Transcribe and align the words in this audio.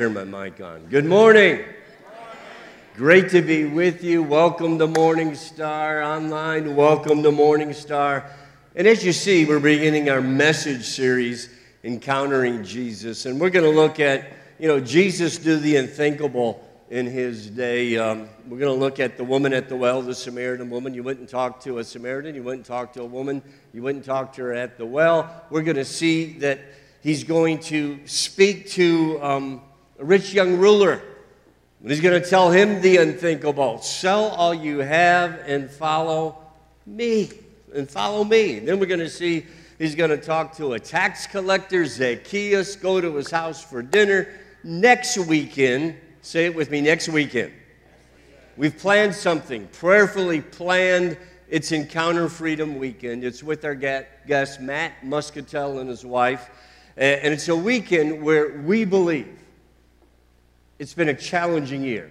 Turn 0.00 0.14
my 0.14 0.24
mic 0.24 0.62
on. 0.62 0.86
Good 0.86 1.04
morning. 1.04 1.62
Great 2.96 3.28
to 3.32 3.42
be 3.42 3.66
with 3.66 4.02
you. 4.02 4.22
Welcome 4.22 4.78
to 4.78 4.86
Morning 4.86 5.34
Star 5.34 6.02
Online. 6.02 6.74
Welcome 6.74 7.22
to 7.22 7.30
Morning 7.30 7.74
Star. 7.74 8.24
And 8.74 8.86
as 8.86 9.04
you 9.04 9.12
see, 9.12 9.44
we're 9.44 9.60
beginning 9.60 10.08
our 10.08 10.22
message 10.22 10.86
series, 10.86 11.50
Encountering 11.84 12.64
Jesus. 12.64 13.26
And 13.26 13.38
we're 13.38 13.50
going 13.50 13.70
to 13.70 13.78
look 13.78 14.00
at, 14.00 14.32
you 14.58 14.68
know, 14.68 14.80
Jesus 14.80 15.36
do 15.36 15.58
the 15.58 15.76
unthinkable 15.76 16.66
in 16.88 17.04
his 17.04 17.50
day. 17.50 17.98
Um, 17.98 18.26
we're 18.48 18.58
going 18.58 18.74
to 18.74 18.80
look 18.80 19.00
at 19.00 19.18
the 19.18 19.24
woman 19.24 19.52
at 19.52 19.68
the 19.68 19.76
well, 19.76 20.00
the 20.00 20.14
Samaritan 20.14 20.70
woman. 20.70 20.94
You 20.94 21.06
and 21.10 21.28
talked 21.28 21.64
to 21.64 21.76
a 21.76 21.84
Samaritan, 21.84 22.34
you 22.34 22.48
and 22.48 22.64
talked 22.64 22.94
to 22.94 23.02
a 23.02 23.04
woman, 23.06 23.42
you 23.74 23.86
and 23.88 24.02
talked 24.02 24.36
to 24.36 24.44
her 24.44 24.54
at 24.54 24.78
the 24.78 24.86
well. 24.86 25.44
We're 25.50 25.60
going 25.60 25.76
to 25.76 25.84
see 25.84 26.38
that 26.38 26.58
he's 27.02 27.22
going 27.22 27.58
to 27.64 28.00
speak 28.06 28.70
to 28.70 29.22
um, 29.22 29.60
a 30.00 30.04
rich 30.04 30.32
young 30.32 30.56
ruler. 30.56 31.00
And 31.80 31.90
he's 31.90 32.00
going 32.00 32.20
to 32.20 32.28
tell 32.28 32.50
him 32.50 32.80
the 32.82 32.96
unthinkable 32.96 33.78
sell 33.78 34.30
all 34.30 34.52
you 34.52 34.78
have 34.78 35.40
and 35.46 35.70
follow 35.70 36.38
me. 36.86 37.30
And 37.74 37.88
follow 37.88 38.24
me. 38.24 38.58
Then 38.58 38.80
we're 38.80 38.86
going 38.86 38.98
to 39.00 39.08
see 39.08 39.46
he's 39.78 39.94
going 39.94 40.10
to 40.10 40.16
talk 40.16 40.56
to 40.56 40.72
a 40.72 40.80
tax 40.80 41.26
collector, 41.26 41.86
Zacchaeus, 41.86 42.74
go 42.74 43.00
to 43.00 43.14
his 43.14 43.30
house 43.30 43.62
for 43.62 43.80
dinner. 43.80 44.28
Next 44.64 45.16
weekend, 45.16 45.96
Say 46.22 46.44
it 46.44 46.54
with 46.54 46.70
me 46.70 46.82
next 46.82 47.08
weekend. 47.08 47.50
We've 48.58 48.76
planned 48.76 49.14
something, 49.14 49.66
prayerfully 49.68 50.42
planned. 50.42 51.16
It's 51.48 51.72
Encounter 51.72 52.28
Freedom 52.28 52.78
Weekend. 52.78 53.24
It's 53.24 53.42
with 53.42 53.64
our 53.64 53.74
guest, 53.74 54.60
Matt 54.60 55.02
Muscatel, 55.02 55.78
and 55.78 55.88
his 55.88 56.04
wife. 56.04 56.50
And 56.98 57.32
it's 57.32 57.48
a 57.48 57.56
weekend 57.56 58.22
where 58.22 58.60
we 58.60 58.84
believe 58.84 59.39
it's 60.80 60.94
been 60.94 61.10
a 61.10 61.14
challenging 61.14 61.84
year. 61.84 62.10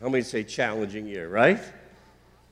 How 0.00 0.08
many 0.08 0.22
say 0.22 0.44
challenging 0.44 1.08
year, 1.08 1.28
right? 1.28 1.58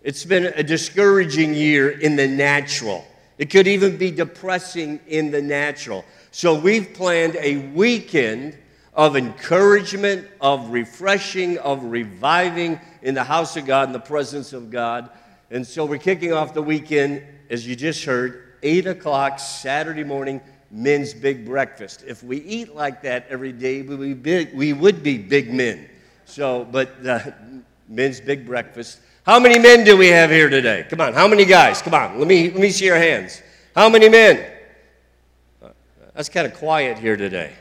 It's 0.03 0.25
been 0.25 0.47
a 0.47 0.65
discouraging 0.65 1.55
year 1.55 1.89
in 1.91 2.17
the 2.17 2.27
natural. 2.27 3.07
It 3.39 3.51
could 3.51 3.69
even 3.69 3.97
be 3.97 4.11
depressing 4.11 4.99
in 5.07 5.31
the 5.31 5.41
natural. 5.41 6.05
So 6.33 6.59
we've 6.59 6.93
planned 6.93 7.37
a 7.37 7.69
weekend 7.69 8.59
of 8.95 9.17
encouragement, 9.17 10.27
of 10.41 10.71
refreshing, 10.71 11.59
of 11.59 11.85
reviving 11.85 12.81
in 13.03 13.15
the 13.15 13.23
house 13.23 13.57
of 13.57 13.65
God, 13.65 13.89
in 13.89 13.93
the 13.93 14.01
presence 14.01 14.53
of 14.53 14.73
God. 14.73 15.09
And 15.53 15.65
so 15.65 15.85
we're 15.85 15.99
kicking 15.99 16.33
off 16.33 16.53
the 16.53 16.63
weekend, 16.63 17.23
as 17.49 17.65
you 17.65 17.77
just 17.77 18.05
heard, 18.05 18.43
8 18.65 18.89
o'clock 18.89 19.39
Saturday 19.39 20.03
morning, 20.03 20.41
men's 20.75 21.14
big 21.14 21.47
breakfast. 21.47 22.05
If 22.06 22.22
we 22.25 22.39
eat 22.39 22.75
like 22.75 23.00
that 23.03 23.27
every 23.30 23.53
day, 23.53 23.83
we 23.83 23.94
would 23.94 24.00
be 24.00 24.14
big, 24.14 24.55
we 24.55 24.72
would 24.72 25.03
be 25.03 25.17
big 25.17 25.55
men. 25.55 25.89
So, 26.25 26.64
but 26.64 26.91
uh, 27.06 27.20
men's 27.89 28.20
big 28.20 28.44
breakfast. 28.44 28.98
How 29.25 29.39
many 29.39 29.58
men 29.58 29.84
do 29.84 29.97
we 29.97 30.08
have 30.08 30.30
here 30.30 30.50
today? 30.50 30.84
Come 30.91 31.00
on, 31.00 31.14
how 31.14 31.28
many 31.28 31.45
guys? 31.45 31.80
Come 31.80 31.95
on, 31.95 32.19
let 32.19 32.27
me, 32.27 32.50
let 32.50 32.61
me 32.61 32.70
see 32.70 32.86
your 32.86 32.97
hands. 32.97 33.41
How 33.75 33.89
many 33.89 34.08
men? 34.08 34.50
That's 36.12 36.29
kind 36.29 36.46
of 36.46 36.55
quiet 36.55 36.98
here 36.98 37.17
today. 37.17 37.52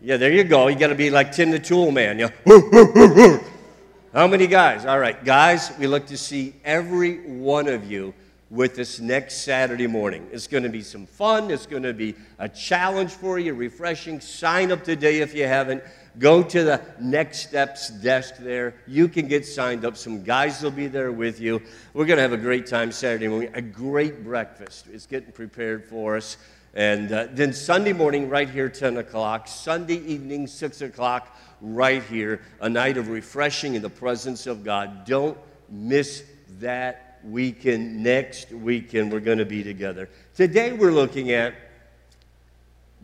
Yeah, 0.00 0.16
there 0.16 0.32
you 0.32 0.44
go. 0.44 0.68
You 0.68 0.76
got 0.76 0.88
to 0.88 0.94
be 0.94 1.10
like 1.10 1.30
Tim 1.30 1.50
the 1.50 1.58
Tool 1.58 1.90
Man. 1.90 2.18
You 2.18 2.30
know? 2.46 3.40
How 4.12 4.26
many 4.26 4.46
guys? 4.46 4.86
All 4.86 4.98
right, 4.98 5.22
guys, 5.24 5.72
we 5.78 5.86
look 5.86 6.06
to 6.06 6.16
see 6.16 6.54
every 6.64 7.18
one 7.28 7.68
of 7.68 7.88
you 7.88 8.14
with 8.50 8.74
this 8.74 8.98
next 8.98 9.44
Saturday 9.44 9.86
morning. 9.86 10.28
It's 10.32 10.48
going 10.48 10.64
to 10.64 10.68
be 10.68 10.82
some 10.82 11.06
fun. 11.06 11.50
It's 11.52 11.66
going 11.66 11.84
to 11.84 11.94
be 11.94 12.16
a 12.38 12.48
challenge 12.48 13.12
for 13.12 13.38
you, 13.38 13.54
refreshing. 13.54 14.20
Sign 14.20 14.72
up 14.72 14.82
today 14.82 15.20
if 15.20 15.34
you 15.34 15.46
haven't. 15.46 15.84
Go 16.18 16.42
to 16.42 16.64
the 16.64 16.82
Next 17.00 17.46
Steps 17.46 17.90
desk 17.90 18.34
there. 18.38 18.74
You 18.88 19.06
can 19.06 19.28
get 19.28 19.46
signed 19.46 19.84
up. 19.84 19.96
Some 19.96 20.24
guys 20.24 20.60
will 20.62 20.72
be 20.72 20.88
there 20.88 21.12
with 21.12 21.40
you. 21.40 21.62
We're 21.94 22.06
going 22.06 22.16
to 22.16 22.22
have 22.22 22.32
a 22.32 22.36
great 22.36 22.66
time 22.66 22.90
Saturday 22.90 23.28
morning, 23.28 23.50
a 23.54 23.62
great 23.62 24.24
breakfast. 24.24 24.86
It's 24.92 25.06
getting 25.06 25.30
prepared 25.30 25.84
for 25.84 26.16
us. 26.16 26.36
And 26.74 27.12
uh, 27.12 27.28
then 27.30 27.52
Sunday 27.52 27.92
morning, 27.92 28.28
right 28.28 28.50
here, 28.50 28.68
10 28.68 28.96
o'clock. 28.96 29.46
Sunday 29.46 29.98
evening, 29.98 30.48
6 30.48 30.82
o'clock, 30.82 31.36
right 31.60 32.02
here. 32.02 32.42
A 32.60 32.68
night 32.68 32.96
of 32.96 33.08
refreshing 33.08 33.74
in 33.74 33.82
the 33.82 33.90
presence 33.90 34.48
of 34.48 34.64
God. 34.64 35.04
Don't 35.04 35.38
miss 35.68 36.24
that 36.58 37.09
weekend. 37.24 38.02
Next 38.02 38.52
weekend, 38.52 39.12
we're 39.12 39.20
going 39.20 39.38
to 39.38 39.44
be 39.44 39.62
together. 39.62 40.08
Today, 40.34 40.72
we're 40.72 40.92
looking 40.92 41.32
at 41.32 41.54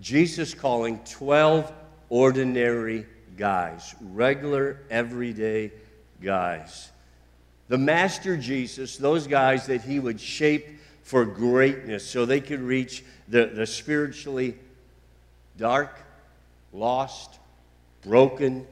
Jesus 0.00 0.54
calling 0.54 1.00
12 1.10 1.72
ordinary 2.08 3.06
guys, 3.36 3.94
regular, 4.00 4.80
everyday 4.90 5.72
guys. 6.22 6.90
The 7.68 7.78
Master 7.78 8.36
Jesus, 8.36 8.96
those 8.96 9.26
guys 9.26 9.66
that 9.66 9.82
he 9.82 9.98
would 9.98 10.20
shape 10.20 10.66
for 11.02 11.24
greatness 11.24 12.04
so 12.04 12.26
they 12.26 12.40
could 12.40 12.60
reach 12.60 13.04
the, 13.28 13.46
the 13.46 13.66
spiritually 13.66 14.56
dark, 15.56 15.98
lost, 16.72 17.38
broken, 18.02 18.66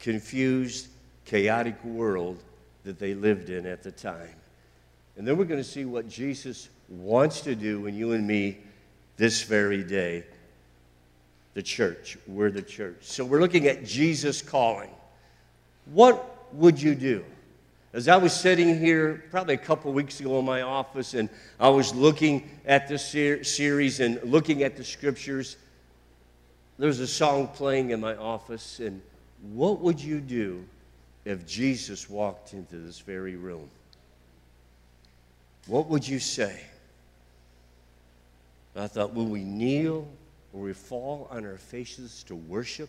confused, 0.00 0.88
chaotic 1.24 1.82
world 1.84 2.42
that 2.84 2.98
they 2.98 3.14
lived 3.14 3.50
in 3.50 3.66
at 3.66 3.82
the 3.82 3.92
time. 3.92 4.37
And 5.18 5.26
then 5.26 5.36
we're 5.36 5.46
going 5.46 5.60
to 5.60 5.68
see 5.68 5.84
what 5.84 6.08
Jesus 6.08 6.68
wants 6.88 7.40
to 7.42 7.56
do 7.56 7.86
in 7.86 7.96
you 7.96 8.12
and 8.12 8.24
me 8.26 8.58
this 9.16 9.42
very 9.42 9.82
day. 9.82 10.24
The 11.54 11.62
church. 11.62 12.16
We're 12.28 12.52
the 12.52 12.62
church. 12.62 12.98
So 13.00 13.24
we're 13.24 13.40
looking 13.40 13.66
at 13.66 13.84
Jesus 13.84 14.40
calling. 14.40 14.90
What 15.86 16.54
would 16.54 16.80
you 16.80 16.94
do? 16.94 17.24
As 17.92 18.06
I 18.06 18.16
was 18.16 18.32
sitting 18.32 18.78
here 18.78 19.24
probably 19.32 19.54
a 19.54 19.58
couple 19.58 19.92
weeks 19.92 20.20
ago 20.20 20.38
in 20.38 20.44
my 20.44 20.62
office 20.62 21.14
and 21.14 21.28
I 21.58 21.68
was 21.70 21.92
looking 21.92 22.48
at 22.64 22.86
this 22.86 23.04
ser- 23.04 23.42
series 23.42 23.98
and 23.98 24.22
looking 24.22 24.62
at 24.62 24.76
the 24.76 24.84
scriptures, 24.84 25.56
there 26.78 26.86
was 26.86 27.00
a 27.00 27.08
song 27.08 27.48
playing 27.48 27.90
in 27.90 28.00
my 28.00 28.14
office. 28.14 28.78
And 28.78 29.02
what 29.52 29.80
would 29.80 30.00
you 30.00 30.20
do 30.20 30.64
if 31.24 31.44
Jesus 31.44 32.08
walked 32.08 32.52
into 32.52 32.76
this 32.76 33.00
very 33.00 33.34
room? 33.34 33.68
What 35.68 35.86
would 35.88 36.08
you 36.08 36.18
say? 36.18 36.60
I 38.74 38.86
thought, 38.86 39.14
will 39.14 39.26
we 39.26 39.44
kneel? 39.44 40.08
Will 40.52 40.62
we 40.62 40.72
fall 40.72 41.28
on 41.30 41.44
our 41.44 41.58
faces 41.58 42.24
to 42.24 42.34
worship? 42.34 42.88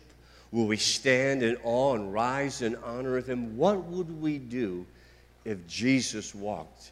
Will 0.51 0.65
we 0.65 0.77
stand 0.77 1.43
in 1.43 1.57
awe 1.63 1.95
and 1.95 2.13
rise 2.13 2.61
in 2.61 2.75
honor 2.77 3.17
of 3.17 3.27
him? 3.27 3.57
What 3.57 3.83
would 3.83 4.21
we 4.21 4.37
do 4.37 4.85
if 5.45 5.67
Jesus 5.67 6.33
walked 6.33 6.91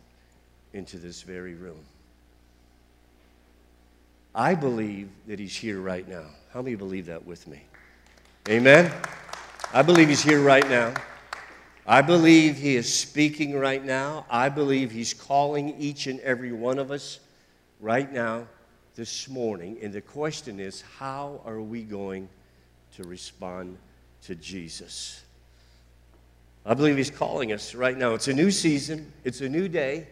into 0.74 0.98
this 0.98 1.22
very 1.22 1.56
room? 1.56 1.80
I 4.36 4.56
believe 4.56 5.10
that 5.28 5.40
he's 5.40 5.56
here 5.56 5.80
right 5.80 6.08
now. 6.08 6.26
How 6.54 6.62
many 6.62 6.76
believe 6.76 7.08
that 7.08 7.26
with 7.26 7.48
me? 7.48 7.62
Amen? 8.50 8.92
I 9.74 9.82
believe 9.82 10.10
he's 10.10 10.22
here 10.22 10.42
right 10.42 10.68
now. 10.70 10.94
I 11.88 12.02
believe 12.02 12.58
he 12.58 12.76
is 12.76 12.94
speaking 12.94 13.58
right 13.58 13.84
now. 13.84 14.26
I 14.30 14.50
believe 14.50 14.92
he's 14.92 15.14
calling 15.14 15.80
each 15.80 16.08
and 16.08 16.20
every 16.20 16.52
one 16.52 16.80
of 16.80 16.92
us 16.92 17.20
right 17.80 18.12
now 18.12 18.48
this 18.96 19.30
morning. 19.30 19.78
And 19.82 19.94
the 19.94 20.02
question 20.02 20.60
is 20.60 20.84
how 21.00 21.42
are 21.46 21.62
we 21.62 21.84
going 21.84 22.28
to 22.98 23.04
respond 23.04 23.78
to 24.24 24.36
Jesus. 24.36 25.24
I 26.66 26.74
believe 26.74 26.98
He's 26.98 27.10
calling 27.10 27.54
us 27.54 27.74
right 27.74 27.98
now. 27.98 28.14
It's 28.14 28.28
a 28.28 28.34
new 28.34 28.52
season, 28.52 29.14
it's 29.24 29.42
a 29.42 29.48
new 29.48 29.70
day. 29.70 30.08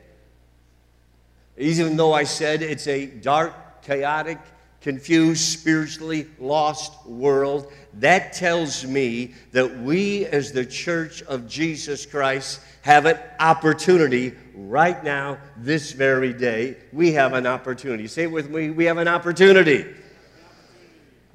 Even 1.58 1.98
though 1.98 2.14
I 2.14 2.24
said 2.24 2.62
it's 2.62 2.88
a 2.88 3.06
dark, 3.06 3.82
chaotic, 3.82 4.40
confused, 4.86 5.42
spiritually 5.42 6.28
lost 6.38 7.08
world, 7.08 7.74
that 7.96 8.34
tells 8.34 8.86
me 8.86 9.34
that 9.52 9.80
we, 9.80 10.28
as 10.28 10.52
the 10.52 10.64
church 10.64 11.24
of 11.24 11.48
Jesus 11.48 12.06
Christ, 12.06 12.62
have 12.84 13.08
an 13.08 13.18
opportunity 13.40 14.34
right 14.54 15.04
now, 15.04 15.40
this 15.58 15.92
very 15.92 16.34
day. 16.34 16.78
We 16.94 17.14
have 17.14 17.34
an 17.34 17.48
opportunity. 17.48 18.06
Say 18.06 18.26
it 18.26 18.32
with 18.32 18.52
me 18.52 18.70
we 18.70 18.86
have 18.86 19.00
an 19.00 19.08
opportunity. 19.08 19.88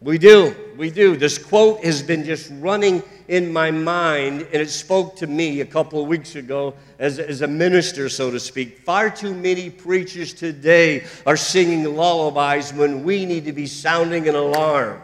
We 0.00 0.16
do. 0.16 0.56
We 0.78 0.90
do. 0.90 1.14
This 1.14 1.36
quote 1.36 1.84
has 1.84 2.02
been 2.02 2.24
just 2.24 2.50
running 2.54 3.02
in 3.28 3.52
my 3.52 3.70
mind, 3.70 4.42
and 4.52 4.62
it 4.62 4.70
spoke 4.70 5.16
to 5.16 5.26
me 5.26 5.60
a 5.60 5.66
couple 5.66 6.00
of 6.00 6.08
weeks 6.08 6.36
ago 6.36 6.74
as, 6.98 7.18
as 7.18 7.42
a 7.42 7.46
minister, 7.46 8.08
so 8.08 8.30
to 8.30 8.40
speak. 8.40 8.78
Far 8.80 9.10
too 9.10 9.34
many 9.34 9.68
preachers 9.68 10.32
today 10.32 11.04
are 11.26 11.36
singing 11.36 11.84
lullabies 11.84 12.72
when 12.72 13.04
we 13.04 13.26
need 13.26 13.44
to 13.44 13.52
be 13.52 13.66
sounding 13.66 14.26
an 14.26 14.34
alarm. 14.34 15.02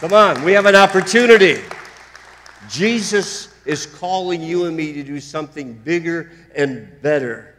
Come 0.00 0.12
on, 0.12 0.42
we 0.42 0.52
have 0.52 0.66
an 0.66 0.76
opportunity. 0.76 1.60
Jesus 2.68 3.54
is 3.64 3.86
calling 3.86 4.42
you 4.42 4.64
and 4.64 4.76
me 4.76 4.92
to 4.92 5.04
do 5.04 5.20
something 5.20 5.72
bigger 5.72 6.32
and 6.54 7.00
better 7.00 7.54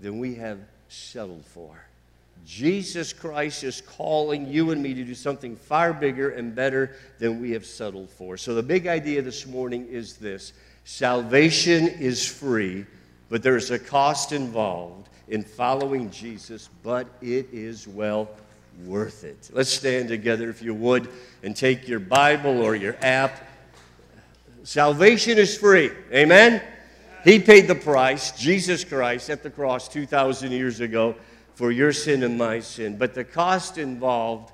than 0.00 0.18
we 0.18 0.34
have 0.34 0.58
settled 0.88 1.44
for. 1.44 1.87
Jesus 2.48 3.12
Christ 3.12 3.62
is 3.62 3.82
calling 3.82 4.50
you 4.50 4.70
and 4.70 4.82
me 4.82 4.94
to 4.94 5.04
do 5.04 5.14
something 5.14 5.54
far 5.54 5.92
bigger 5.92 6.30
and 6.30 6.54
better 6.54 6.96
than 7.18 7.42
we 7.42 7.50
have 7.50 7.66
settled 7.66 8.08
for. 8.08 8.38
So, 8.38 8.54
the 8.54 8.62
big 8.62 8.86
idea 8.86 9.20
this 9.20 9.46
morning 9.46 9.86
is 9.86 10.16
this 10.16 10.54
salvation 10.84 11.86
is 11.86 12.26
free, 12.26 12.86
but 13.28 13.42
there's 13.42 13.70
a 13.70 13.78
cost 13.78 14.32
involved 14.32 15.10
in 15.28 15.44
following 15.44 16.10
Jesus, 16.10 16.70
but 16.82 17.06
it 17.20 17.48
is 17.52 17.86
well 17.86 18.30
worth 18.86 19.24
it. 19.24 19.50
Let's 19.52 19.68
stand 19.68 20.08
together, 20.08 20.48
if 20.48 20.62
you 20.62 20.72
would, 20.72 21.10
and 21.42 21.54
take 21.54 21.86
your 21.86 22.00
Bible 22.00 22.62
or 22.62 22.74
your 22.74 22.96
app. 23.02 23.46
Salvation 24.62 25.36
is 25.36 25.54
free. 25.54 25.90
Amen? 26.14 26.62
He 27.24 27.40
paid 27.40 27.68
the 27.68 27.74
price, 27.74 28.32
Jesus 28.32 28.84
Christ, 28.84 29.28
at 29.28 29.42
the 29.42 29.50
cross 29.50 29.86
2,000 29.86 30.50
years 30.50 30.80
ago 30.80 31.14
for 31.58 31.72
your 31.72 31.92
sin 31.92 32.22
and 32.22 32.38
my 32.38 32.60
sin. 32.60 32.96
But 32.96 33.14
the 33.14 33.24
cost 33.24 33.78
involved 33.78 34.52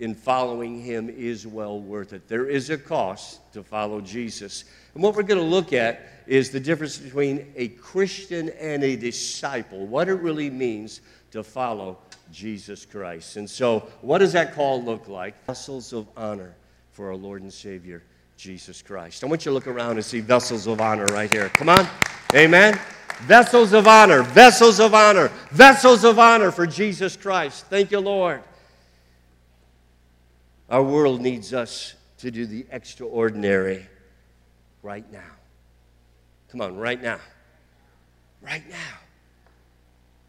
in 0.00 0.16
following 0.16 0.82
him 0.82 1.08
is 1.08 1.46
well 1.46 1.78
worth 1.78 2.12
it. 2.12 2.26
There 2.26 2.48
is 2.48 2.70
a 2.70 2.76
cost 2.76 3.52
to 3.52 3.62
follow 3.62 4.00
Jesus. 4.00 4.64
And 4.94 5.00
what 5.00 5.14
we're 5.14 5.22
going 5.22 5.38
to 5.38 5.46
look 5.46 5.72
at 5.72 6.24
is 6.26 6.50
the 6.50 6.58
difference 6.58 6.98
between 6.98 7.52
a 7.54 7.68
Christian 7.68 8.48
and 8.58 8.82
a 8.82 8.96
disciple, 8.96 9.86
what 9.86 10.08
it 10.08 10.14
really 10.14 10.50
means 10.50 11.02
to 11.30 11.44
follow 11.44 11.98
Jesus 12.32 12.84
Christ. 12.84 13.36
And 13.36 13.48
so, 13.48 13.88
what 14.00 14.18
does 14.18 14.32
that 14.32 14.52
call 14.52 14.82
look 14.82 15.06
like? 15.06 15.46
Vessels 15.46 15.92
of 15.92 16.08
honor 16.16 16.56
for 16.90 17.10
our 17.10 17.16
Lord 17.16 17.42
and 17.42 17.52
Savior, 17.52 18.02
Jesus 18.36 18.82
Christ. 18.82 19.22
I 19.22 19.28
want 19.28 19.44
you 19.44 19.50
to 19.50 19.54
look 19.54 19.68
around 19.68 19.92
and 19.92 20.04
see 20.04 20.18
vessels 20.18 20.66
of 20.66 20.80
honor 20.80 21.06
right 21.12 21.30
here. 21.30 21.48
Come 21.50 21.68
on. 21.68 21.86
Amen. 22.34 22.76
Vessels 23.22 23.72
of 23.72 23.86
honor, 23.86 24.22
vessels 24.22 24.80
of 24.80 24.94
honor, 24.94 25.30
vessels 25.50 26.04
of 26.04 26.18
honor 26.18 26.50
for 26.50 26.66
Jesus 26.66 27.16
Christ. 27.16 27.66
Thank 27.66 27.90
you, 27.90 28.00
Lord. 28.00 28.42
Our 30.68 30.82
world 30.82 31.20
needs 31.20 31.52
us 31.52 31.94
to 32.18 32.30
do 32.30 32.46
the 32.46 32.66
extraordinary 32.70 33.86
right 34.82 35.10
now. 35.12 35.20
Come 36.50 36.60
on, 36.60 36.76
right 36.76 37.00
now. 37.00 37.18
Right 38.42 38.68
now. 38.68 38.98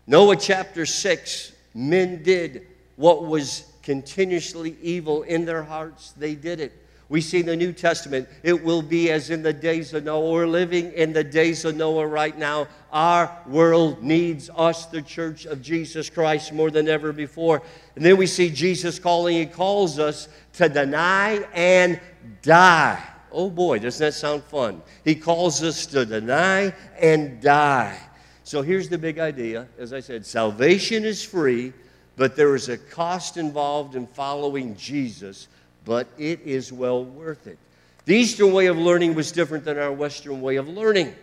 Noah 0.07 0.35
chapter 0.35 0.85
6 0.85 1.53
men 1.73 2.21
did 2.23 2.67
what 2.95 3.25
was 3.25 3.65
continuously 3.83 4.75
evil 4.81 5.23
in 5.23 5.45
their 5.45 5.63
hearts, 5.63 6.11
they 6.17 6.35
did 6.35 6.59
it. 6.59 6.73
We 7.11 7.19
see 7.19 7.41
in 7.41 7.45
the 7.45 7.57
New 7.57 7.73
Testament, 7.73 8.29
it 8.41 8.63
will 8.63 8.81
be 8.81 9.11
as 9.11 9.31
in 9.31 9.43
the 9.43 9.51
days 9.51 9.93
of 9.93 10.05
Noah. 10.05 10.31
We're 10.31 10.47
living 10.47 10.93
in 10.93 11.11
the 11.11 11.25
days 11.25 11.65
of 11.65 11.75
Noah 11.75 12.07
right 12.07 12.37
now. 12.37 12.69
Our 12.89 13.37
world 13.47 14.01
needs 14.01 14.49
us, 14.55 14.85
the 14.85 15.01
church 15.01 15.45
of 15.45 15.61
Jesus 15.61 16.09
Christ, 16.09 16.53
more 16.53 16.71
than 16.71 16.87
ever 16.87 17.11
before. 17.11 17.63
And 17.97 18.05
then 18.05 18.15
we 18.15 18.27
see 18.27 18.49
Jesus 18.49 18.97
calling, 18.97 19.35
He 19.35 19.45
calls 19.45 19.99
us 19.99 20.29
to 20.53 20.69
deny 20.69 21.45
and 21.53 21.99
die. 22.43 23.03
Oh 23.29 23.49
boy, 23.49 23.79
doesn't 23.79 24.05
that 24.05 24.13
sound 24.13 24.43
fun? 24.45 24.81
He 25.03 25.15
calls 25.15 25.61
us 25.63 25.85
to 25.87 26.05
deny 26.05 26.73
and 26.97 27.41
die. 27.41 27.99
So 28.45 28.61
here's 28.61 28.87
the 28.87 28.97
big 28.97 29.19
idea. 29.19 29.67
As 29.77 29.91
I 29.91 29.99
said, 29.99 30.25
salvation 30.25 31.03
is 31.03 31.21
free, 31.21 31.73
but 32.15 32.37
there 32.37 32.55
is 32.55 32.69
a 32.69 32.77
cost 32.77 33.35
involved 33.35 33.97
in 33.97 34.07
following 34.07 34.77
Jesus 34.77 35.49
but 35.85 36.07
it 36.17 36.41
is 36.41 36.71
well 36.71 37.03
worth 37.03 37.47
it. 37.47 37.57
The 38.05 38.15
Eastern 38.15 38.51
way 38.51 38.67
of 38.67 38.77
learning 38.77 39.15
was 39.15 39.31
different 39.31 39.65
than 39.65 39.77
our 39.77 39.91
Western 39.91 40.41
way 40.41 40.55
of 40.55 40.67
learning. 40.67 41.13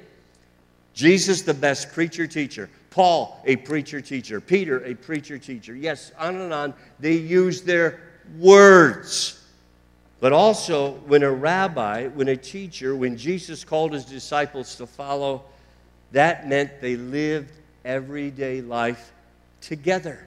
Jesus, 0.94 1.43
the 1.43 1.55
best 1.55 1.93
preacher 1.93 2.26
teacher. 2.26 2.69
Paul, 2.90 3.40
a 3.44 3.56
preacher 3.56 4.00
teacher. 4.00 4.40
Peter, 4.40 4.84
a 4.84 4.94
preacher 4.94 5.38
teacher. 5.38 5.75
Yes, 5.75 6.12
on 6.19 6.37
and 6.37 6.52
on. 6.52 6.75
They 6.99 7.14
used 7.14 7.66
their 7.66 8.00
words. 8.38 9.44
But 10.20 10.32
also, 10.32 10.94
when 11.06 11.22
a 11.22 11.31
rabbi, 11.31 12.08
when 12.08 12.28
a 12.28 12.37
teacher, 12.37 12.96
when 12.96 13.16
Jesus 13.16 13.64
called 13.64 13.93
his 13.93 14.04
disciples 14.04 14.75
to 14.76 14.87
follow, 14.87 15.44
that 16.12 16.49
meant 16.49 16.81
they 16.81 16.96
lived 16.96 17.52
everyday 17.84 18.61
life 18.61 19.12
together. 19.61 20.26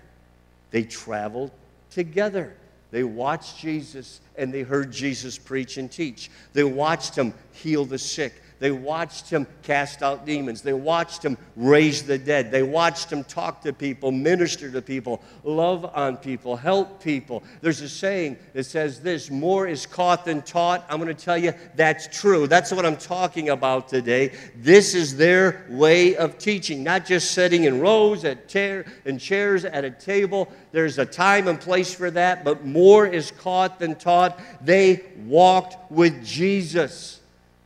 They 0.72 0.84
traveled 0.84 1.52
together. 1.90 2.56
They 2.92 3.04
watched 3.04 3.58
Jesus 3.58 4.20
and 4.38 4.54
they 4.54 4.62
heard 4.62 4.92
Jesus 4.92 5.38
preach 5.38 5.78
and 5.78 5.90
teach. 5.90 6.30
They 6.54 6.64
watched 6.64 7.16
him 7.18 7.34
heal 7.54 7.86
the 7.86 7.98
sick. 7.98 8.41
They 8.62 8.70
watched 8.70 9.28
him 9.28 9.48
cast 9.64 10.04
out 10.04 10.24
demons. 10.24 10.62
They 10.62 10.74
watched 10.74 11.26
him 11.26 11.36
raise 11.56 12.04
the 12.04 12.20
dead. 12.20 12.52
They 12.52 12.62
watched 12.62 13.12
him 13.12 13.24
talk 13.24 13.64
to 13.64 13.74
people, 13.74 14.12
minister 14.12 14.70
to 14.70 14.84
people, 14.84 15.24
love 15.44 15.84
on 15.96 16.18
people, 16.18 16.56
help 16.56 17.02
people. 17.02 17.42
There's 17.62 17.82
a 17.82 17.90
saying 17.90 18.38
that 18.54 18.66
says 18.66 19.00
this 19.00 19.32
more 19.32 19.68
is 19.68 19.88
caught 19.88 20.26
than 20.26 20.44
taught. 20.44 20.86
I'm 20.92 21.02
going 21.02 21.08
to 21.08 21.20
tell 21.20 21.40
you 21.40 21.56
that's 21.76 22.08
true. 22.16 22.46
That's 22.46 22.72
what 22.72 22.86
I'm 22.86 22.98
talking 22.98 23.50
about 23.50 23.88
today. 23.88 24.32
This 24.56 24.94
is 24.94 25.18
their 25.18 25.66
way 25.68 26.16
of 26.16 26.38
teaching, 26.38 26.84
not 26.84 27.04
just 27.04 27.32
sitting 27.32 27.64
in 27.64 27.82
rows 27.82 28.24
at 28.26 28.48
chair, 28.48 28.86
in 29.06 29.18
chairs 29.18 29.66
at 29.66 29.86
a 29.86 29.90
table. 29.90 30.52
There's 30.72 31.00
a 31.00 31.06
time 31.08 31.48
and 31.48 31.60
place 31.60 31.96
for 31.96 32.12
that, 32.12 32.44
but 32.44 32.64
more 32.64 33.08
is 33.08 33.32
caught 33.32 33.80
than 33.80 33.96
taught. 33.96 34.40
They 34.64 35.04
walked 35.26 35.92
with 35.92 36.24
Jesus. 36.24 37.21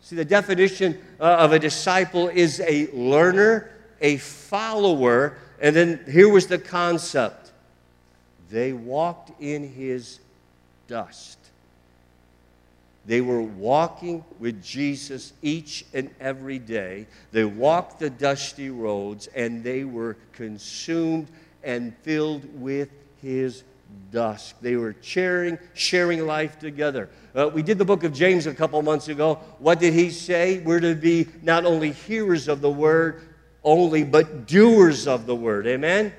See, 0.05 0.15
the 0.15 0.23
definition 0.23 1.01
uh, 1.19 1.23
of 1.23 1.51
a 1.51 1.57
disciple 1.57 2.27
is 2.27 2.59
a 2.59 2.91
learner, 2.91 3.71
a 3.99 4.17
follower, 4.17 5.35
and 5.59 5.75
then 5.75 6.05
here 6.07 6.29
was 6.29 6.45
the 6.45 6.59
concept 6.59 7.51
they 8.51 8.71
walked 8.71 9.31
in 9.41 9.67
his 9.67 10.19
dust. 10.87 11.39
They 13.07 13.19
were 13.19 13.41
walking 13.41 14.23
with 14.39 14.63
Jesus 14.63 15.33
each 15.41 15.83
and 15.91 16.11
every 16.19 16.59
day. 16.59 17.07
They 17.31 17.45
walked 17.45 17.97
the 17.97 18.11
dusty 18.11 18.69
roads 18.69 19.25
and 19.33 19.63
they 19.63 19.85
were 19.85 20.17
consumed 20.33 21.29
and 21.63 21.97
filled 22.03 22.45
with 22.61 22.89
his 23.23 23.63
dust. 24.11 24.61
They 24.61 24.75
were 24.75 24.95
sharing, 25.01 25.57
sharing 25.73 26.27
life 26.27 26.59
together. 26.59 27.09
Uh, 27.35 27.49
we 27.53 27.61
did 27.61 27.77
the 27.77 27.85
book 27.85 28.05
of 28.05 28.13
James 28.13 28.47
a 28.47 28.53
couple 28.53 28.81
months 28.81 29.09
ago. 29.09 29.35
What 29.59 29.79
did 29.79 29.93
he 29.93 30.09
say? 30.09 30.59
We're 30.59 30.79
to 30.79 30.95
be 30.95 31.27
not 31.41 31.65
only 31.65 31.91
hearers 31.91 32.47
of 32.47 32.61
the 32.61 32.71
word 32.71 33.21
only, 33.61 34.05
but 34.05 34.47
doers 34.47 35.05
of 35.05 35.25
the 35.25 35.35
word. 35.35 35.67
Amen? 35.67 36.13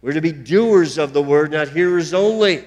We're 0.00 0.14
to 0.14 0.22
be 0.22 0.32
doers 0.32 0.96
of 0.96 1.12
the 1.12 1.22
word, 1.22 1.52
not 1.52 1.68
hearers 1.68 2.14
only. 2.14 2.64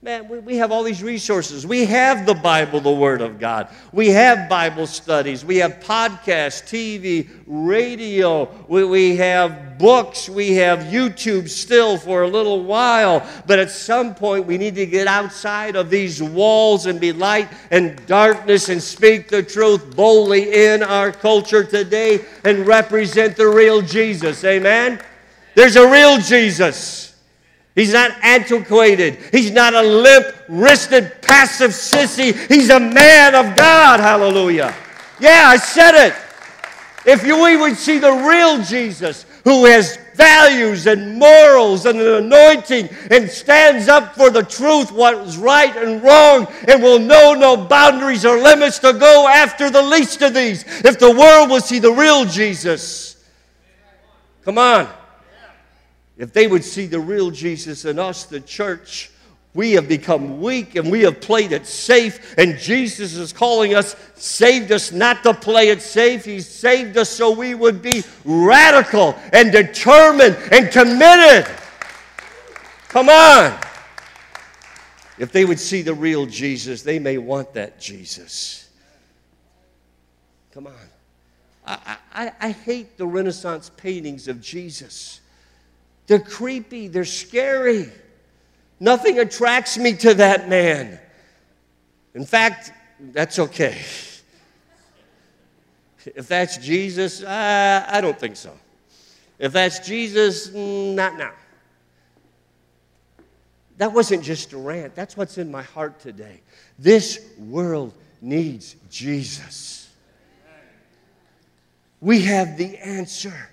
Man, 0.00 0.28
we, 0.28 0.38
we 0.38 0.56
have 0.58 0.70
all 0.70 0.84
these 0.84 1.02
resources. 1.02 1.66
We 1.66 1.84
have 1.86 2.24
the 2.24 2.34
Bible, 2.34 2.80
the 2.80 2.92
Word 2.92 3.20
of 3.20 3.40
God. 3.40 3.68
We 3.90 4.10
have 4.10 4.48
Bible 4.48 4.86
studies. 4.86 5.44
We 5.44 5.56
have 5.56 5.80
podcasts, 5.80 6.62
TV, 6.62 7.28
radio. 7.48 8.48
We, 8.68 8.84
we 8.84 9.16
have 9.16 9.76
books. 9.76 10.28
We 10.28 10.54
have 10.54 10.84
YouTube 10.84 11.48
still 11.48 11.98
for 11.98 12.22
a 12.22 12.28
little 12.28 12.62
while. 12.62 13.28
But 13.48 13.58
at 13.58 13.72
some 13.72 14.14
point, 14.14 14.46
we 14.46 14.56
need 14.56 14.76
to 14.76 14.86
get 14.86 15.08
outside 15.08 15.74
of 15.74 15.90
these 15.90 16.22
walls 16.22 16.86
and 16.86 17.00
be 17.00 17.12
light 17.12 17.48
and 17.72 18.06
darkness 18.06 18.68
and 18.68 18.80
speak 18.80 19.28
the 19.28 19.42
truth 19.42 19.96
boldly 19.96 20.66
in 20.66 20.84
our 20.84 21.10
culture 21.10 21.64
today 21.64 22.24
and 22.44 22.68
represent 22.68 23.36
the 23.36 23.48
real 23.48 23.82
Jesus. 23.82 24.44
Amen? 24.44 25.00
There's 25.56 25.74
a 25.74 25.90
real 25.90 26.18
Jesus. 26.18 27.07
He's 27.78 27.92
not 27.92 28.10
antiquated. 28.22 29.18
He's 29.30 29.52
not 29.52 29.72
a 29.72 29.82
limp 29.82 30.34
wristed, 30.48 31.22
passive 31.22 31.70
sissy. 31.70 32.34
He's 32.48 32.70
a 32.70 32.80
man 32.80 33.36
of 33.36 33.54
God. 33.54 34.00
Hallelujah. 34.00 34.74
Yeah, 35.20 35.44
I 35.46 35.58
said 35.58 36.08
it. 36.08 36.14
If 37.06 37.24
you, 37.24 37.40
we 37.40 37.56
would 37.56 37.76
see 37.76 37.98
the 37.98 38.10
real 38.10 38.60
Jesus 38.64 39.26
who 39.44 39.64
has 39.66 39.96
values 40.14 40.88
and 40.88 41.20
morals 41.20 41.86
and 41.86 42.00
an 42.00 42.24
anointing 42.24 42.88
and 43.12 43.30
stands 43.30 43.86
up 43.86 44.16
for 44.16 44.30
the 44.30 44.42
truth, 44.42 44.90
what 44.90 45.14
is 45.18 45.38
right 45.38 45.76
and 45.76 46.02
wrong, 46.02 46.48
and 46.66 46.82
will 46.82 46.98
know 46.98 47.34
no 47.34 47.56
boundaries 47.56 48.26
or 48.26 48.38
limits 48.38 48.80
to 48.80 48.92
go 48.92 49.28
after 49.28 49.70
the 49.70 49.82
least 49.82 50.20
of 50.22 50.34
these. 50.34 50.64
If 50.84 50.98
the 50.98 51.12
world 51.12 51.48
will 51.48 51.60
see 51.60 51.78
the 51.78 51.92
real 51.92 52.24
Jesus, 52.24 53.24
come 54.44 54.58
on. 54.58 54.97
If 56.18 56.32
they 56.32 56.48
would 56.48 56.64
see 56.64 56.86
the 56.86 56.98
real 56.98 57.30
Jesus 57.30 57.84
in 57.84 57.98
us, 57.98 58.24
the 58.24 58.40
church, 58.40 59.10
we 59.54 59.72
have 59.72 59.88
become 59.88 60.40
weak 60.40 60.74
and 60.74 60.90
we 60.90 61.02
have 61.02 61.20
played 61.20 61.52
it 61.52 61.66
safe. 61.66 62.36
And 62.36 62.58
Jesus 62.58 63.14
is 63.14 63.32
calling 63.32 63.74
us, 63.74 63.96
saved 64.14 64.72
us 64.72 64.92
not 64.92 65.22
to 65.22 65.32
play 65.32 65.68
it 65.68 65.80
safe. 65.80 66.24
He 66.24 66.40
saved 66.40 66.96
us 66.96 67.08
so 67.08 67.30
we 67.30 67.54
would 67.54 67.80
be 67.80 68.02
radical 68.24 69.16
and 69.32 69.52
determined 69.52 70.36
and 70.52 70.70
committed. 70.70 71.48
Come 72.88 73.08
on. 73.08 73.58
If 75.18 75.32
they 75.32 75.44
would 75.44 75.58
see 75.58 75.82
the 75.82 75.94
real 75.94 76.26
Jesus, 76.26 76.82
they 76.82 76.98
may 76.98 77.18
want 77.18 77.54
that 77.54 77.80
Jesus. 77.80 78.68
Come 80.52 80.66
on. 80.66 80.74
I, 81.66 81.96
I, 82.12 82.32
I 82.40 82.50
hate 82.50 82.96
the 82.96 83.06
Renaissance 83.06 83.70
paintings 83.76 84.26
of 84.26 84.40
Jesus. 84.40 85.20
They're 86.08 86.18
creepy, 86.18 86.88
they're 86.88 87.04
scary. 87.04 87.92
Nothing 88.80 89.18
attracts 89.18 89.78
me 89.78 89.92
to 89.96 90.14
that 90.14 90.48
man. 90.48 90.98
In 92.14 92.24
fact, 92.24 92.72
that's 92.98 93.38
okay. 93.38 93.78
If 96.16 96.26
that's 96.26 96.56
Jesus, 96.56 97.22
uh, 97.22 97.86
I 97.88 98.00
don't 98.00 98.18
think 98.18 98.36
so. 98.36 98.52
If 99.38 99.52
that's 99.52 99.80
Jesus, 99.80 100.48
mm, 100.48 100.94
not 100.94 101.18
now. 101.18 101.32
That 103.76 103.92
wasn't 103.92 104.24
just 104.24 104.52
a 104.54 104.58
rant, 104.58 104.94
that's 104.94 105.16
what's 105.16 105.38
in 105.38 105.50
my 105.50 105.62
heart 105.62 106.00
today. 106.00 106.40
This 106.78 107.20
world 107.38 107.92
needs 108.22 108.76
Jesus. 108.90 109.90
We 112.00 112.22
have 112.22 112.56
the 112.56 112.78
answer. 112.78 113.50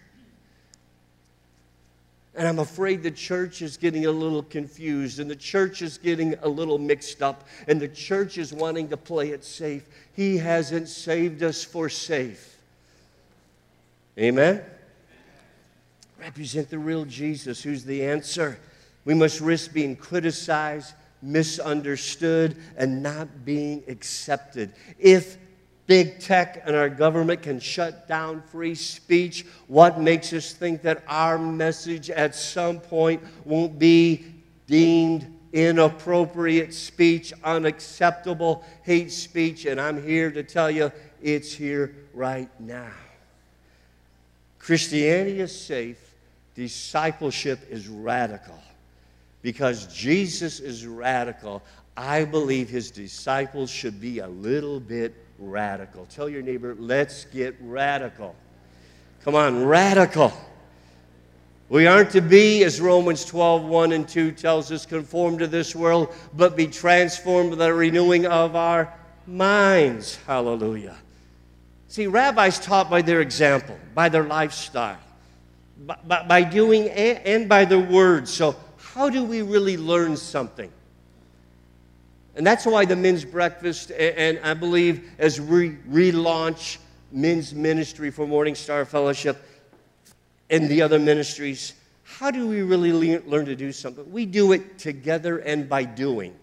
And 2.35 2.47
I'm 2.47 2.59
afraid 2.59 3.01
the 3.01 3.11
church 3.11 3.61
is 3.61 3.77
getting 3.77 4.05
a 4.05 4.11
little 4.11 4.43
confused, 4.43 5.19
and 5.19 5.31
the 5.31 5.35
church 5.37 5.81
is 5.81 5.97
getting 5.97 6.35
a 6.41 6.49
little 6.49 6.77
mixed 6.77 7.21
up, 7.21 7.47
and 7.67 7.79
the 7.79 7.87
church 7.87 8.37
is 8.37 8.51
wanting 8.51 8.89
to 8.89 8.97
play 8.97 9.29
it 9.29 9.45
safe. 9.45 9.87
He 10.13 10.37
hasn't 10.37 10.89
saved 10.89 11.43
us 11.43 11.63
for 11.63 11.87
safe. 11.87 12.57
Amen? 14.19 14.61
Represent 16.19 16.69
the 16.69 16.79
real 16.79 17.05
Jesus, 17.05 17.63
who's 17.63 17.85
the 17.85 18.03
answer. 18.03 18.59
We 19.05 19.13
must 19.13 19.39
risk 19.39 19.71
being 19.71 19.95
criticized, 19.95 20.93
misunderstood, 21.21 22.57
and 22.75 23.01
not 23.01 23.45
being 23.45 23.83
accepted. 23.87 24.73
If 24.99 25.37
big 25.87 26.19
tech 26.19 26.63
and 26.65 26.75
our 26.75 26.89
government 26.89 27.41
can 27.41 27.59
shut 27.59 28.07
down 28.07 28.41
free 28.41 28.75
speech, 28.75 29.45
what 29.67 29.99
makes 29.99 30.33
us 30.33 30.53
think 30.53 30.81
that 30.81 31.03
our 31.07 31.37
message 31.37 32.09
at 32.09 32.35
some 32.35 32.79
point 32.79 33.21
won't 33.43 33.77
be 33.77 34.25
deemed 34.67 35.31
inappropriate 35.53 36.73
speech, 36.73 37.33
unacceptable 37.43 38.63
hate 38.83 39.11
speech? 39.11 39.65
And 39.65 39.79
I'm 39.79 40.03
here 40.03 40.31
to 40.31 40.43
tell 40.43 40.71
you 40.71 40.91
it's 41.21 41.53
here 41.53 41.95
right 42.13 42.49
now. 42.59 42.91
Christianity 44.59 45.41
is 45.41 45.57
safe, 45.57 46.15
discipleship 46.55 47.59
is 47.69 47.87
radical. 47.87 48.59
Because 49.43 49.85
Jesus 49.93 50.59
is 50.59 50.87
radical, 50.87 51.61
I 51.95 52.25
believe 52.25 52.67
his 52.67 52.89
disciples 52.89 53.69
should 53.69 54.01
be 54.01 54.19
a 54.19 54.27
little 54.27 54.79
bit 54.79 55.13
radical. 55.39 56.05
Tell 56.05 56.29
your 56.29 56.41
neighbor, 56.41 56.75
let's 56.77 57.25
get 57.25 57.55
radical. 57.61 58.35
Come 59.23 59.35
on, 59.35 59.65
radical. 59.65 60.31
We 61.67 61.87
aren't 61.87 62.11
to 62.11 62.21
be, 62.21 62.63
as 62.63 62.79
Romans 62.79 63.25
12, 63.25 63.63
1 63.63 63.91
and 63.91 64.07
2 64.07 64.33
tells 64.33 64.71
us, 64.71 64.85
conformed 64.85 65.39
to 65.39 65.47
this 65.47 65.75
world, 65.75 66.13
but 66.33 66.55
be 66.55 66.67
transformed 66.67 67.51
by 67.51 67.55
the 67.55 67.73
renewing 67.73 68.27
of 68.27 68.55
our 68.55 68.93
minds. 69.25 70.19
Hallelujah. 70.27 70.95
See, 71.87 72.05
rabbis 72.05 72.59
taught 72.59 72.89
by 72.89 73.01
their 73.01 73.21
example, 73.21 73.79
by 73.95 74.09
their 74.09 74.25
lifestyle, 74.25 74.99
by, 75.79 75.97
by, 76.05 76.23
by 76.23 76.43
doing 76.43 76.89
and, 76.89 77.17
and 77.19 77.49
by 77.49 77.65
their 77.65 77.79
words. 77.79 78.31
So, 78.31 78.55
how 78.77 79.09
do 79.09 79.23
we 79.23 79.41
really 79.41 79.77
learn 79.77 80.17
something? 80.17 80.71
And 82.35 82.45
that's 82.45 82.65
why 82.65 82.83
the 82.83 82.95
men's 82.95 83.23
breakfast, 83.23 83.91
and 83.91 84.39
I 84.43 84.53
believe 84.53 85.09
as 85.17 85.39
we 85.39 85.71
relaunch 85.89 86.77
men's 87.11 87.53
ministry 87.53 88.11
for 88.11 88.27
Morning 88.27 88.55
Star 88.55 88.83
Fellowship 88.83 89.41
and 90.49 90.67
the 90.67 90.81
other 90.81 90.99
ministries, 90.99 91.73
how 92.03 92.31
do 92.31 92.45
we 92.47 92.61
really 92.61 93.19
learn 93.19 93.45
to 93.45 93.55
do 93.55 93.71
something? 93.71 94.11
We 94.11 94.25
do 94.25 94.51
it 94.51 94.77
together 94.77 95.37
and 95.37 95.69
by 95.69 95.85
doing. 95.85 96.35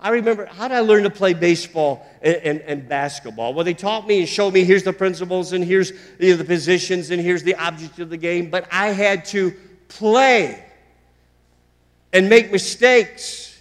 I 0.00 0.08
remember, 0.08 0.46
how 0.46 0.66
did 0.66 0.76
I 0.76 0.80
learn 0.80 1.04
to 1.04 1.10
play 1.10 1.34
baseball 1.34 2.04
and, 2.22 2.36
and, 2.36 2.60
and, 2.62 2.88
basketball? 2.88 3.54
Well, 3.54 3.64
they 3.64 3.74
taught 3.74 4.04
me 4.06 4.18
and 4.20 4.28
showed 4.28 4.52
me 4.52 4.64
here's 4.64 4.82
the 4.82 4.92
principles 4.92 5.52
and 5.52 5.62
here's 5.62 5.92
you 6.18 6.30
know, 6.30 6.36
the 6.36 6.44
positions 6.44 7.10
and 7.10 7.22
here's 7.22 7.44
the 7.44 7.54
object 7.54 8.00
of 8.00 8.10
the 8.10 8.16
game, 8.16 8.50
but 8.50 8.66
I 8.72 8.88
had 8.88 9.26
to 9.26 9.52
play 9.86 10.64
and 12.12 12.28
make 12.28 12.50
mistakes 12.50 13.51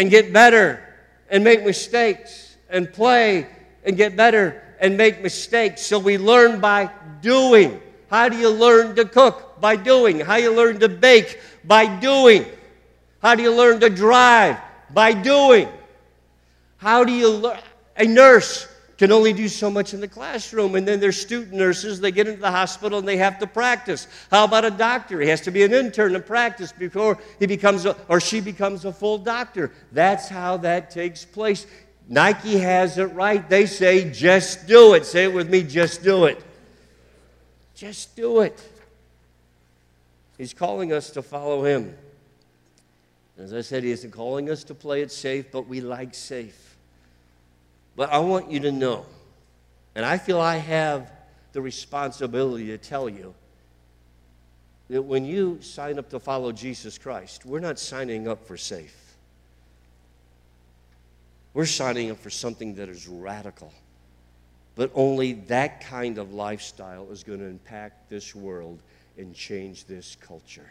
and 0.00 0.08
get 0.08 0.32
better 0.32 0.80
and 1.28 1.44
make 1.44 1.62
mistakes 1.62 2.56
and 2.70 2.90
play 2.90 3.46
and 3.84 3.98
get 3.98 4.16
better 4.16 4.62
and 4.80 4.96
make 4.96 5.22
mistakes. 5.22 5.82
So 5.82 5.98
we 5.98 6.16
learn 6.16 6.58
by 6.58 6.88
doing. 7.20 7.78
How 8.08 8.30
do 8.30 8.38
you 8.38 8.48
learn 8.48 8.96
to 8.96 9.04
cook? 9.04 9.60
By 9.60 9.76
doing. 9.76 10.18
How 10.18 10.38
do 10.38 10.42
you 10.42 10.54
learn 10.54 10.80
to 10.80 10.88
bake? 10.88 11.38
By 11.64 11.84
doing. 12.00 12.46
How 13.20 13.34
do 13.34 13.42
you 13.42 13.52
learn 13.54 13.80
to 13.80 13.90
drive? 13.90 14.56
By 14.88 15.12
doing. 15.12 15.68
How 16.78 17.04
do 17.04 17.12
you 17.12 17.28
learn? 17.28 17.58
A 17.98 18.06
nurse 18.06 18.66
can 19.00 19.12
only 19.12 19.32
do 19.32 19.48
so 19.48 19.70
much 19.70 19.94
in 19.94 20.00
the 20.00 20.06
classroom. 20.06 20.74
And 20.74 20.86
then 20.86 21.00
there's 21.00 21.18
student 21.18 21.54
nurses, 21.54 22.02
they 22.02 22.12
get 22.12 22.28
into 22.28 22.42
the 22.42 22.50
hospital 22.50 22.98
and 22.98 23.08
they 23.08 23.16
have 23.16 23.38
to 23.38 23.46
practice. 23.46 24.06
How 24.30 24.44
about 24.44 24.66
a 24.66 24.70
doctor? 24.70 25.22
He 25.22 25.30
has 25.30 25.40
to 25.40 25.50
be 25.50 25.62
an 25.62 25.72
intern 25.72 26.14
and 26.14 26.26
practice 26.26 26.70
before 26.70 27.18
he 27.38 27.46
becomes 27.46 27.86
a, 27.86 27.96
or 28.08 28.20
she 28.20 28.40
becomes 28.40 28.84
a 28.84 28.92
full 28.92 29.16
doctor. 29.16 29.72
That's 29.90 30.28
how 30.28 30.58
that 30.58 30.90
takes 30.90 31.24
place. 31.24 31.66
Nike 32.10 32.58
has 32.58 32.98
it 32.98 33.06
right. 33.06 33.48
They 33.48 33.64
say, 33.64 34.10
just 34.10 34.66
do 34.66 34.92
it. 34.92 35.06
Say 35.06 35.24
it 35.24 35.32
with 35.32 35.48
me, 35.48 35.62
just 35.62 36.02
do 36.02 36.26
it. 36.26 36.44
Just 37.74 38.14
do 38.16 38.40
it. 38.40 38.60
He's 40.36 40.52
calling 40.52 40.92
us 40.92 41.08
to 41.12 41.22
follow 41.22 41.64
him. 41.64 41.96
As 43.38 43.54
I 43.54 43.62
said, 43.62 43.82
he 43.82 43.92
isn't 43.92 44.10
calling 44.10 44.50
us 44.50 44.62
to 44.64 44.74
play 44.74 45.00
it 45.00 45.10
safe, 45.10 45.50
but 45.50 45.66
we 45.66 45.80
like 45.80 46.14
safe. 46.14 46.69
But 48.00 48.14
I 48.14 48.18
want 48.20 48.50
you 48.50 48.60
to 48.60 48.72
know, 48.72 49.04
and 49.94 50.06
I 50.06 50.16
feel 50.16 50.40
I 50.40 50.56
have 50.56 51.12
the 51.52 51.60
responsibility 51.60 52.68
to 52.68 52.78
tell 52.78 53.10
you 53.10 53.34
that 54.88 55.02
when 55.02 55.26
you 55.26 55.60
sign 55.60 55.98
up 55.98 56.08
to 56.08 56.18
follow 56.18 56.50
Jesus 56.50 56.96
Christ, 56.96 57.44
we're 57.44 57.60
not 57.60 57.78
signing 57.78 58.26
up 58.26 58.46
for 58.46 58.56
safe. 58.56 58.96
We're 61.52 61.66
signing 61.66 62.10
up 62.10 62.16
for 62.16 62.30
something 62.30 62.76
that 62.76 62.88
is 62.88 63.06
radical. 63.06 63.70
But 64.76 64.90
only 64.94 65.34
that 65.48 65.82
kind 65.82 66.16
of 66.16 66.32
lifestyle 66.32 67.06
is 67.10 67.22
going 67.22 67.40
to 67.40 67.48
impact 67.48 68.08
this 68.08 68.34
world 68.34 68.78
and 69.18 69.34
change 69.34 69.84
this 69.84 70.16
culture. 70.22 70.70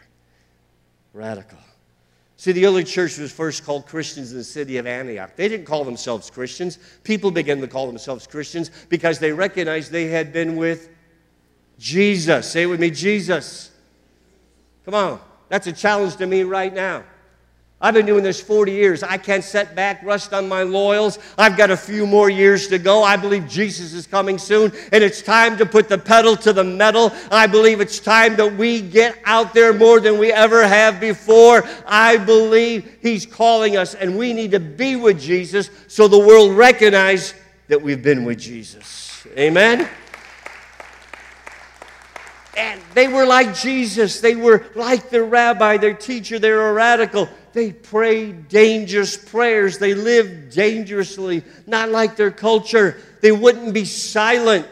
Radical. 1.12 1.60
See, 2.40 2.52
the 2.52 2.64
early 2.64 2.84
church 2.84 3.18
was 3.18 3.30
first 3.30 3.66
called 3.66 3.84
Christians 3.84 4.32
in 4.32 4.38
the 4.38 4.44
city 4.44 4.78
of 4.78 4.86
Antioch. 4.86 5.36
They 5.36 5.46
didn't 5.46 5.66
call 5.66 5.84
themselves 5.84 6.30
Christians. 6.30 6.78
People 7.04 7.30
began 7.30 7.60
to 7.60 7.68
call 7.68 7.86
themselves 7.86 8.26
Christians 8.26 8.70
because 8.88 9.18
they 9.18 9.30
recognized 9.30 9.92
they 9.92 10.06
had 10.06 10.32
been 10.32 10.56
with 10.56 10.88
Jesus. 11.78 12.50
Say 12.50 12.62
it 12.62 12.66
with 12.66 12.80
me, 12.80 12.88
Jesus. 12.90 13.70
Come 14.86 14.94
on. 14.94 15.20
That's 15.50 15.66
a 15.66 15.72
challenge 15.74 16.16
to 16.16 16.26
me 16.26 16.44
right 16.44 16.72
now. 16.72 17.04
I've 17.82 17.94
been 17.94 18.04
doing 18.04 18.22
this 18.22 18.38
40 18.38 18.72
years. 18.72 19.02
I 19.02 19.16
can't 19.16 19.42
set 19.42 19.74
back, 19.74 20.02
rust 20.02 20.34
on 20.34 20.46
my 20.46 20.64
loyals. 20.64 21.18
I've 21.38 21.56
got 21.56 21.70
a 21.70 21.76
few 21.76 22.06
more 22.06 22.28
years 22.28 22.68
to 22.68 22.78
go. 22.78 23.02
I 23.02 23.16
believe 23.16 23.48
Jesus 23.48 23.94
is 23.94 24.06
coming 24.06 24.36
soon, 24.36 24.70
and 24.92 25.02
it's 25.02 25.22
time 25.22 25.56
to 25.56 25.64
put 25.64 25.88
the 25.88 25.96
pedal 25.96 26.36
to 26.36 26.52
the 26.52 26.62
metal. 26.62 27.10
I 27.30 27.46
believe 27.46 27.80
it's 27.80 27.98
time 27.98 28.36
that 28.36 28.54
we 28.54 28.82
get 28.82 29.16
out 29.24 29.54
there 29.54 29.72
more 29.72 29.98
than 29.98 30.18
we 30.18 30.30
ever 30.30 30.66
have 30.66 31.00
before. 31.00 31.66
I 31.86 32.18
believe 32.18 32.98
He's 33.00 33.24
calling 33.24 33.78
us, 33.78 33.94
and 33.94 34.18
we 34.18 34.34
need 34.34 34.50
to 34.50 34.60
be 34.60 34.96
with 34.96 35.18
Jesus 35.18 35.70
so 35.88 36.06
the 36.06 36.18
world 36.18 36.52
recognize 36.52 37.32
that 37.68 37.80
we've 37.80 38.02
been 38.02 38.26
with 38.26 38.38
Jesus. 38.38 39.26
Amen? 39.38 39.88
And 42.58 42.80
they 42.92 43.08
were 43.08 43.24
like 43.24 43.54
Jesus. 43.54 44.20
They 44.20 44.36
were 44.36 44.66
like 44.74 45.08
their 45.08 45.24
rabbi, 45.24 45.78
their 45.78 45.94
teacher. 45.94 46.38
They 46.38 46.50
were 46.50 46.74
radical. 46.74 47.26
They 47.52 47.72
prayed 47.72 48.48
dangerous 48.48 49.16
prayers. 49.16 49.78
They 49.78 49.94
lived 49.94 50.54
dangerously, 50.54 51.42
not 51.66 51.88
like 51.88 52.16
their 52.16 52.30
culture. 52.30 53.00
They 53.20 53.32
wouldn't 53.32 53.74
be 53.74 53.84
silent. 53.84 54.68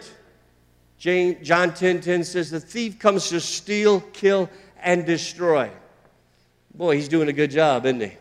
John 0.98 1.74
10 1.74 2.00
10 2.00 2.24
says, 2.24 2.50
The 2.50 2.60
thief 2.60 2.98
comes 2.98 3.28
to 3.30 3.40
steal, 3.40 4.00
kill, 4.00 4.48
and 4.80 5.04
destroy. 5.04 5.70
Boy, 6.74 6.96
he's 6.96 7.08
doing 7.08 7.28
a 7.28 7.32
good 7.32 7.50
job, 7.50 7.86
isn't 7.86 8.00
he? 8.00 8.12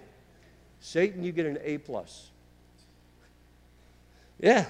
Satan, 0.79 1.23
you 1.23 1.31
get 1.31 1.45
an 1.45 1.59
A. 1.63 1.77
plus. 1.77 2.29
Yeah. 4.39 4.65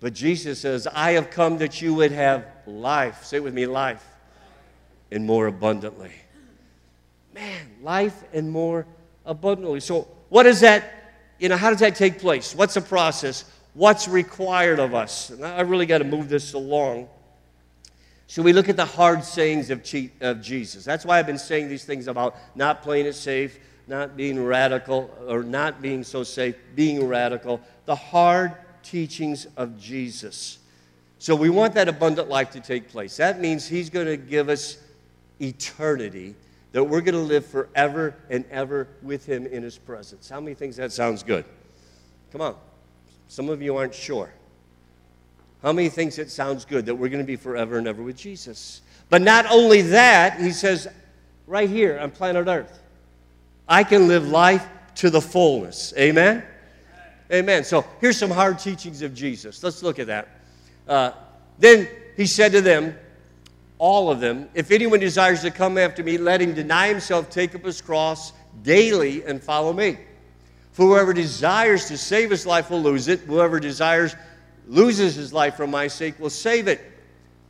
But 0.00 0.12
Jesus 0.12 0.60
says, 0.60 0.86
I 0.86 1.12
have 1.12 1.30
come 1.30 1.58
that 1.58 1.80
you 1.80 1.94
would 1.94 2.12
have 2.12 2.46
life. 2.66 3.24
Say 3.24 3.40
with 3.40 3.54
me, 3.54 3.66
life. 3.66 4.04
And 5.10 5.24
more 5.24 5.46
abundantly. 5.46 6.12
Man, 7.34 7.66
life 7.82 8.22
and 8.32 8.50
more 8.50 8.86
abundantly. 9.26 9.80
So, 9.80 10.08
what 10.28 10.46
is 10.46 10.60
that? 10.60 10.84
You 11.40 11.48
know, 11.48 11.56
how 11.56 11.70
does 11.70 11.80
that 11.80 11.96
take 11.96 12.20
place? 12.20 12.54
What's 12.54 12.74
the 12.74 12.80
process? 12.80 13.44
What's 13.74 14.06
required 14.06 14.78
of 14.78 14.94
us? 14.94 15.30
And 15.30 15.44
I 15.44 15.62
really 15.62 15.84
got 15.84 15.98
to 15.98 16.04
move 16.04 16.28
this 16.28 16.54
along. 16.54 17.08
So 18.28 18.40
we 18.40 18.52
look 18.52 18.68
at 18.68 18.76
the 18.76 18.84
hard 18.84 19.24
sayings 19.24 19.70
of, 19.70 19.84
of 20.20 20.40
Jesus. 20.40 20.84
That's 20.84 21.04
why 21.04 21.18
I've 21.18 21.26
been 21.26 21.38
saying 21.38 21.68
these 21.68 21.84
things 21.84 22.06
about 22.06 22.36
not 22.54 22.82
playing 22.82 23.06
it 23.06 23.14
safe, 23.14 23.58
not 23.86 24.16
being 24.16 24.42
radical, 24.42 25.10
or 25.28 25.42
not 25.42 25.82
being 25.82 26.04
so 26.04 26.22
safe, 26.22 26.54
being 26.74 27.06
radical. 27.06 27.60
The 27.84 27.96
hard 27.96 28.54
teachings 28.82 29.46
of 29.56 29.78
Jesus. 29.78 30.58
So 31.18 31.34
we 31.34 31.50
want 31.50 31.74
that 31.74 31.88
abundant 31.88 32.28
life 32.28 32.50
to 32.50 32.60
take 32.60 32.88
place. 32.88 33.16
That 33.16 33.40
means 33.40 33.66
He's 33.66 33.90
going 33.90 34.06
to 34.06 34.16
give 34.16 34.48
us 34.48 34.78
eternity, 35.40 36.34
that 36.74 36.82
we're 36.82 37.00
going 37.00 37.14
to 37.14 37.20
live 37.20 37.46
forever 37.46 38.16
and 38.28 38.44
ever 38.50 38.88
with 39.00 39.24
Him 39.24 39.46
in 39.46 39.62
His 39.62 39.78
presence. 39.78 40.28
How 40.28 40.40
many 40.40 40.56
things 40.56 40.74
that 40.76 40.90
sounds 40.90 41.22
good? 41.22 41.44
Come 42.32 42.40
on. 42.40 42.56
Some 43.28 43.48
of 43.48 43.62
you 43.62 43.76
aren't 43.76 43.94
sure. 43.94 44.34
How 45.62 45.72
many 45.72 45.88
thinks 45.88 46.18
it 46.18 46.32
sounds 46.32 46.64
good 46.64 46.86
that 46.86 46.96
we're 46.96 47.10
going 47.10 47.22
to 47.22 47.26
be 47.26 47.36
forever 47.36 47.78
and 47.78 47.86
ever 47.86 48.02
with 48.02 48.16
Jesus? 48.16 48.82
But 49.08 49.22
not 49.22 49.46
only 49.48 49.82
that, 49.82 50.40
he 50.40 50.50
says, 50.50 50.88
right 51.46 51.70
here 51.70 51.96
on 52.00 52.10
planet 52.10 52.48
Earth, 52.48 52.82
I 53.68 53.84
can 53.84 54.08
live 54.08 54.26
life 54.26 54.66
to 54.96 55.10
the 55.10 55.20
fullness. 55.20 55.94
Amen? 55.96 56.42
Amen. 57.32 57.62
So 57.62 57.86
here's 58.00 58.18
some 58.18 58.32
hard 58.32 58.58
teachings 58.58 59.00
of 59.00 59.14
Jesus. 59.14 59.62
Let's 59.62 59.80
look 59.80 60.00
at 60.00 60.08
that. 60.08 60.28
Uh, 60.88 61.12
then 61.56 61.88
he 62.16 62.26
said 62.26 62.50
to 62.50 62.60
them, 62.60 62.96
all 63.78 64.10
of 64.10 64.20
them, 64.20 64.48
if 64.54 64.70
anyone 64.70 65.00
desires 65.00 65.42
to 65.42 65.50
come 65.50 65.78
after 65.78 66.02
me, 66.02 66.16
let 66.18 66.40
him 66.40 66.54
deny 66.54 66.88
himself, 66.88 67.28
take 67.30 67.54
up 67.54 67.64
his 67.64 67.80
cross 67.80 68.32
daily, 68.62 69.24
and 69.24 69.42
follow 69.42 69.72
me. 69.72 69.98
For 70.72 70.86
whoever 70.86 71.12
desires 71.12 71.86
to 71.86 71.98
save 71.98 72.30
his 72.30 72.46
life 72.46 72.70
will 72.70 72.82
lose 72.82 73.08
it. 73.08 73.20
Whoever 73.20 73.60
desires 73.60 74.16
loses 74.66 75.14
his 75.14 75.32
life 75.32 75.56
for 75.56 75.66
my 75.66 75.86
sake 75.86 76.18
will 76.18 76.30
save 76.30 76.68
it. 76.68 76.80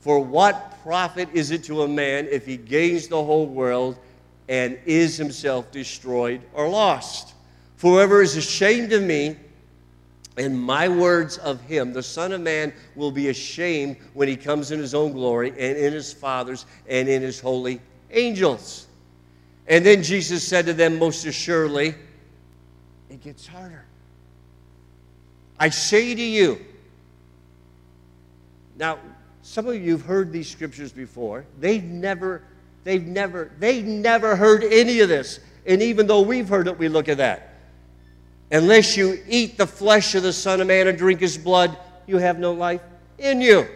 For 0.01 0.21
what 0.21 0.83
profit 0.83 1.29
is 1.33 1.51
it 1.51 1.65
to 1.65 1.83
a 1.83 1.89
man 1.89 2.29
if 2.31 2.45
he 2.45 2.59
gains 2.59 3.09
the 3.09 3.23
whole 3.23 3.47
world 3.47 3.99
and 4.49 4.79
is 4.85 5.17
himself 5.17 5.71
destroyed 5.73 6.43
or 6.53 6.69
lost? 6.69 7.35
For 7.77 7.93
whoever 7.93 8.21
is 8.21 8.37
ashamed 8.37 8.93
of 8.93 9.03
me 9.03 9.37
and 10.37 10.61
my 10.61 10.89
words 10.89 11.39
of 11.39 11.61
him, 11.63 11.93
the 11.93 12.03
Son 12.03 12.33
of 12.33 12.41
Man 12.41 12.73
will 12.97 13.13
be 13.13 13.29
ashamed 13.29 13.97
when 14.15 14.27
he 14.27 14.37
comes 14.37 14.73
in 14.73 14.81
his 14.81 14.95
own 14.95 15.13
glory 15.13 15.51
and 15.51 15.79
in 15.79 15.93
his 15.93 16.13
Father's 16.13 16.67
and 16.89 17.09
in 17.09 17.23
his 17.23 17.39
holy 17.39 17.81
angels. 18.11 18.89
And 19.69 19.87
then 19.87 20.03
Jesus 20.03 20.47
said 20.47 20.67
to 20.67 20.73
them, 20.73 20.99
Most 20.99 21.25
assuredly, 21.25 21.95
it 23.11 23.23
gets 23.23 23.47
harder. 23.47 23.85
I 25.59 25.69
say 25.69 26.15
to 26.15 26.23
you, 26.23 26.59
now, 28.77 28.99
some 29.43 29.69
of 29.69 29.77
you 29.77 29.93
have 29.93 30.05
heard 30.05 30.33
these 30.33 30.51
scriptures 30.51 30.91
before. 30.91 31.45
They've 31.61 31.85
never, 31.85 32.43
they've 32.83 33.07
never, 33.07 33.53
they 33.61 33.83
never 33.83 34.35
heard 34.35 34.65
any 34.65 35.01
of 35.01 35.09
this. 35.09 35.39
And 35.65 35.81
even 35.81 36.07
though 36.07 36.23
we've 36.23 36.49
heard 36.49 36.67
it, 36.67 36.77
we 36.77 36.89
look 36.89 37.09
at 37.09 37.19
that. 37.19 37.54
Unless 38.55 38.97
you 38.97 39.21
eat 39.29 39.59
the 39.59 39.67
flesh 39.67 40.15
of 40.15 40.23
the 40.23 40.33
Son 40.33 40.61
of 40.61 40.69
Man 40.69 40.87
and 40.87 40.97
drink 40.97 41.19
his 41.19 41.37
blood, 41.37 41.77
you 42.07 42.19
have 42.19 42.39
no 42.39 42.53
life 42.53 42.81
in 43.19 43.41
you. 43.41 43.67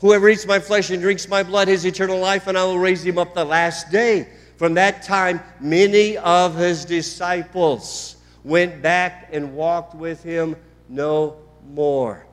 Whoever 0.00 0.28
eats 0.28 0.44
my 0.44 0.58
flesh 0.58 0.90
and 0.90 1.00
drinks 1.00 1.28
my 1.28 1.44
blood 1.44 1.68
has 1.68 1.86
eternal 1.86 2.18
life, 2.18 2.48
and 2.48 2.58
I 2.58 2.64
will 2.64 2.80
raise 2.80 3.04
him 3.04 3.16
up 3.16 3.32
the 3.32 3.44
last 3.44 3.92
day. 3.92 4.28
From 4.56 4.74
that 4.74 5.04
time, 5.04 5.40
many 5.60 6.16
of 6.16 6.56
his 6.56 6.84
disciples 6.84 8.16
went 8.42 8.82
back 8.82 9.28
and 9.32 9.54
walked 9.54 9.94
with 9.94 10.24
him 10.24 10.56
no 10.88 11.36
more 11.70 12.26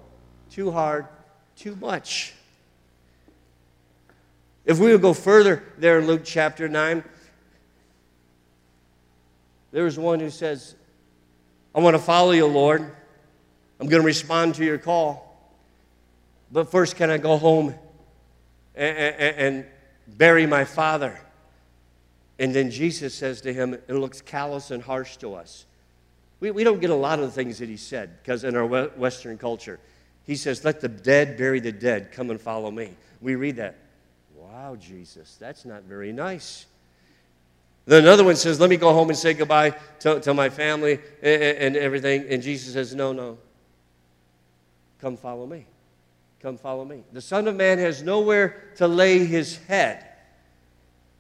too 0.49 0.71
hard, 0.71 1.05
too 1.55 1.75
much. 1.75 2.33
If 4.63 4.79
we 4.79 4.91
would 4.91 5.01
go 5.01 5.13
further 5.13 5.61
there 5.77 5.99
in 5.99 6.07
Luke 6.07 6.21
chapter 6.23 6.67
9, 6.67 7.03
there's 9.75 9.99
one 9.99 10.21
who 10.21 10.29
says, 10.29 10.73
I 11.75 11.81
want 11.81 11.95
to 11.95 12.01
follow 12.01 12.31
you, 12.31 12.45
Lord. 12.45 12.95
I'm 13.77 13.87
going 13.89 14.01
to 14.01 14.05
respond 14.05 14.55
to 14.55 14.63
your 14.63 14.77
call. 14.77 15.37
But 16.49 16.71
first, 16.71 16.95
can 16.95 17.09
I 17.09 17.17
go 17.17 17.35
home 17.35 17.75
and, 18.73 18.97
and, 18.97 19.37
and 19.37 19.65
bury 20.07 20.45
my 20.45 20.63
father? 20.63 21.19
And 22.39 22.55
then 22.55 22.71
Jesus 22.71 23.13
says 23.13 23.41
to 23.41 23.53
him, 23.53 23.73
it 23.73 23.89
looks 23.89 24.21
callous 24.21 24.71
and 24.71 24.81
harsh 24.81 25.17
to 25.17 25.33
us. 25.33 25.65
We, 26.39 26.51
we 26.51 26.63
don't 26.63 26.79
get 26.79 26.89
a 26.89 26.95
lot 26.95 27.19
of 27.19 27.25
the 27.25 27.31
things 27.31 27.59
that 27.59 27.67
he 27.67 27.75
said 27.75 28.23
because 28.23 28.45
in 28.45 28.55
our 28.55 28.65
Western 28.65 29.37
culture, 29.37 29.77
he 30.23 30.37
says, 30.37 30.63
Let 30.63 30.79
the 30.79 30.87
dead 30.87 31.37
bury 31.37 31.59
the 31.59 31.73
dead. 31.73 32.13
Come 32.13 32.29
and 32.29 32.39
follow 32.39 32.71
me. 32.71 32.91
We 33.19 33.35
read 33.35 33.57
that. 33.57 33.75
Wow, 34.37 34.77
Jesus, 34.77 35.35
that's 35.37 35.65
not 35.65 35.83
very 35.83 36.13
nice. 36.13 36.65
Then 37.85 38.03
another 38.03 38.23
one 38.23 38.35
says, 38.35 38.59
Let 38.59 38.69
me 38.69 38.77
go 38.77 38.93
home 38.93 39.09
and 39.09 39.17
say 39.17 39.33
goodbye 39.33 39.75
to, 39.99 40.19
to 40.21 40.33
my 40.33 40.49
family 40.49 40.99
and, 41.21 41.41
and 41.41 41.77
everything. 41.77 42.25
And 42.29 42.41
Jesus 42.41 42.73
says, 42.73 42.95
No, 42.95 43.13
no. 43.13 43.37
Come 44.99 45.17
follow 45.17 45.45
me. 45.45 45.65
Come 46.41 46.57
follow 46.57 46.85
me. 46.85 47.03
The 47.13 47.21
Son 47.21 47.47
of 47.47 47.55
Man 47.55 47.77
has 47.79 48.01
nowhere 48.01 48.71
to 48.77 48.87
lay 48.87 49.25
his 49.25 49.57
head. 49.65 50.05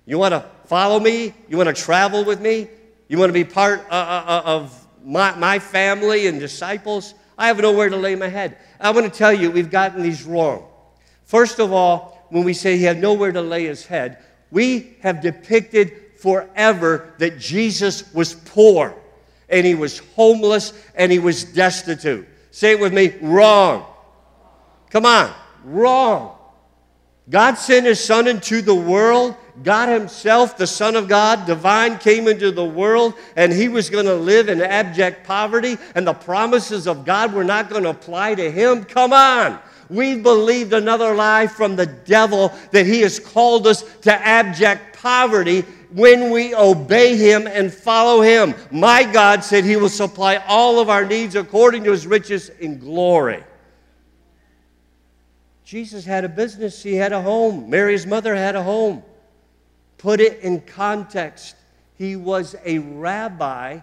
You 0.05 0.17
want 0.19 0.33
to 0.33 0.45
follow 0.65 0.99
me? 0.99 1.33
You 1.47 1.57
want 1.57 1.75
to 1.75 1.81
travel 1.81 2.23
with 2.23 2.39
me? 2.41 2.67
You 3.07 3.17
want 3.17 3.29
to 3.29 3.33
be 3.33 3.43
part 3.43 3.81
uh, 3.89 3.93
uh, 3.93 4.23
uh, 4.27 4.41
of 4.45 4.87
my, 5.03 5.35
my 5.35 5.59
family 5.59 6.27
and 6.27 6.39
disciples? 6.39 7.13
I 7.37 7.47
have 7.47 7.59
nowhere 7.59 7.89
to 7.89 7.97
lay 7.97 8.15
my 8.15 8.27
head. 8.27 8.57
I 8.79 8.91
want 8.91 9.11
to 9.11 9.15
tell 9.15 9.33
you, 9.33 9.51
we've 9.51 9.69
gotten 9.69 10.01
these 10.01 10.23
wrong. 10.23 10.67
First 11.23 11.59
of 11.59 11.73
all, 11.73 12.27
when 12.29 12.43
we 12.43 12.53
say 12.53 12.77
he 12.77 12.83
had 12.83 12.99
nowhere 12.99 13.31
to 13.31 13.41
lay 13.41 13.65
his 13.65 13.85
head, 13.85 14.19
we 14.51 14.97
have 15.01 15.21
depicted 15.21 16.04
forever 16.25 17.13
that 17.19 17.37
Jesus 17.37 18.11
was 18.11 18.33
poor 18.33 18.95
and 19.47 19.63
he 19.63 19.75
was 19.75 19.99
homeless 20.15 20.73
and 20.95 21.11
he 21.11 21.19
was 21.19 21.43
destitute. 21.43 22.27
Say 22.49 22.71
it 22.71 22.79
with 22.79 22.91
me 22.91 23.13
wrong. 23.21 23.85
Come 24.89 25.05
on, 25.05 25.31
wrong. 25.63 26.35
God 27.29 27.59
sent 27.59 27.85
his 27.85 28.03
son 28.03 28.27
into 28.27 28.63
the 28.63 28.73
world. 28.73 29.35
God 29.61 29.87
himself, 29.87 30.57
the 30.57 30.65
Son 30.65 30.95
of 30.95 31.07
God, 31.07 31.45
divine, 31.45 31.99
came 31.99 32.27
into 32.27 32.49
the 32.49 32.65
world 32.65 33.13
and 33.35 33.53
he 33.53 33.67
was 33.69 33.91
going 33.91 34.05
to 34.05 34.15
live 34.15 34.49
in 34.49 34.61
abject 34.61 35.27
poverty, 35.27 35.77
and 35.93 36.07
the 36.07 36.13
promises 36.13 36.87
of 36.87 37.05
God 37.05 37.33
were 37.33 37.43
not 37.43 37.69
going 37.69 37.83
to 37.83 37.89
apply 37.89 38.33
to 38.33 38.51
him. 38.51 38.83
Come 38.83 39.13
on. 39.13 39.59
We've 39.89 40.23
believed 40.23 40.73
another 40.73 41.13
lie 41.13 41.45
from 41.45 41.75
the 41.75 41.85
devil 41.85 42.51
that 42.71 42.87
he 42.87 43.01
has 43.01 43.19
called 43.19 43.67
us 43.67 43.83
to 44.01 44.11
abject 44.11 44.97
poverty 44.97 45.63
when 45.95 46.29
we 46.29 46.53
obey 46.53 47.15
him 47.15 47.47
and 47.47 47.73
follow 47.73 48.21
him. 48.21 48.53
My 48.69 49.03
God 49.05 49.45
said 49.45 49.63
he 49.63 49.77
will 49.77 49.87
supply 49.87 50.43
all 50.45 50.79
of 50.79 50.89
our 50.89 51.05
needs 51.05 51.35
according 51.35 51.85
to 51.85 51.91
his 51.91 52.05
riches 52.05 52.49
in 52.49 52.79
glory. 52.79 53.43
Jesus 55.63 56.03
had 56.03 56.25
a 56.25 56.29
business, 56.29 56.83
he 56.83 56.95
had 56.95 57.13
a 57.13 57.21
home. 57.21 57.69
Mary's 57.69 58.05
mother 58.05 58.35
had 58.35 58.57
a 58.57 58.61
home. 58.61 59.03
Put 59.97 60.19
it 60.19 60.41
in 60.41 60.61
context. 60.61 61.55
He 61.97 62.17
was 62.17 62.57
a 62.65 62.79
rabbi. 62.79 63.79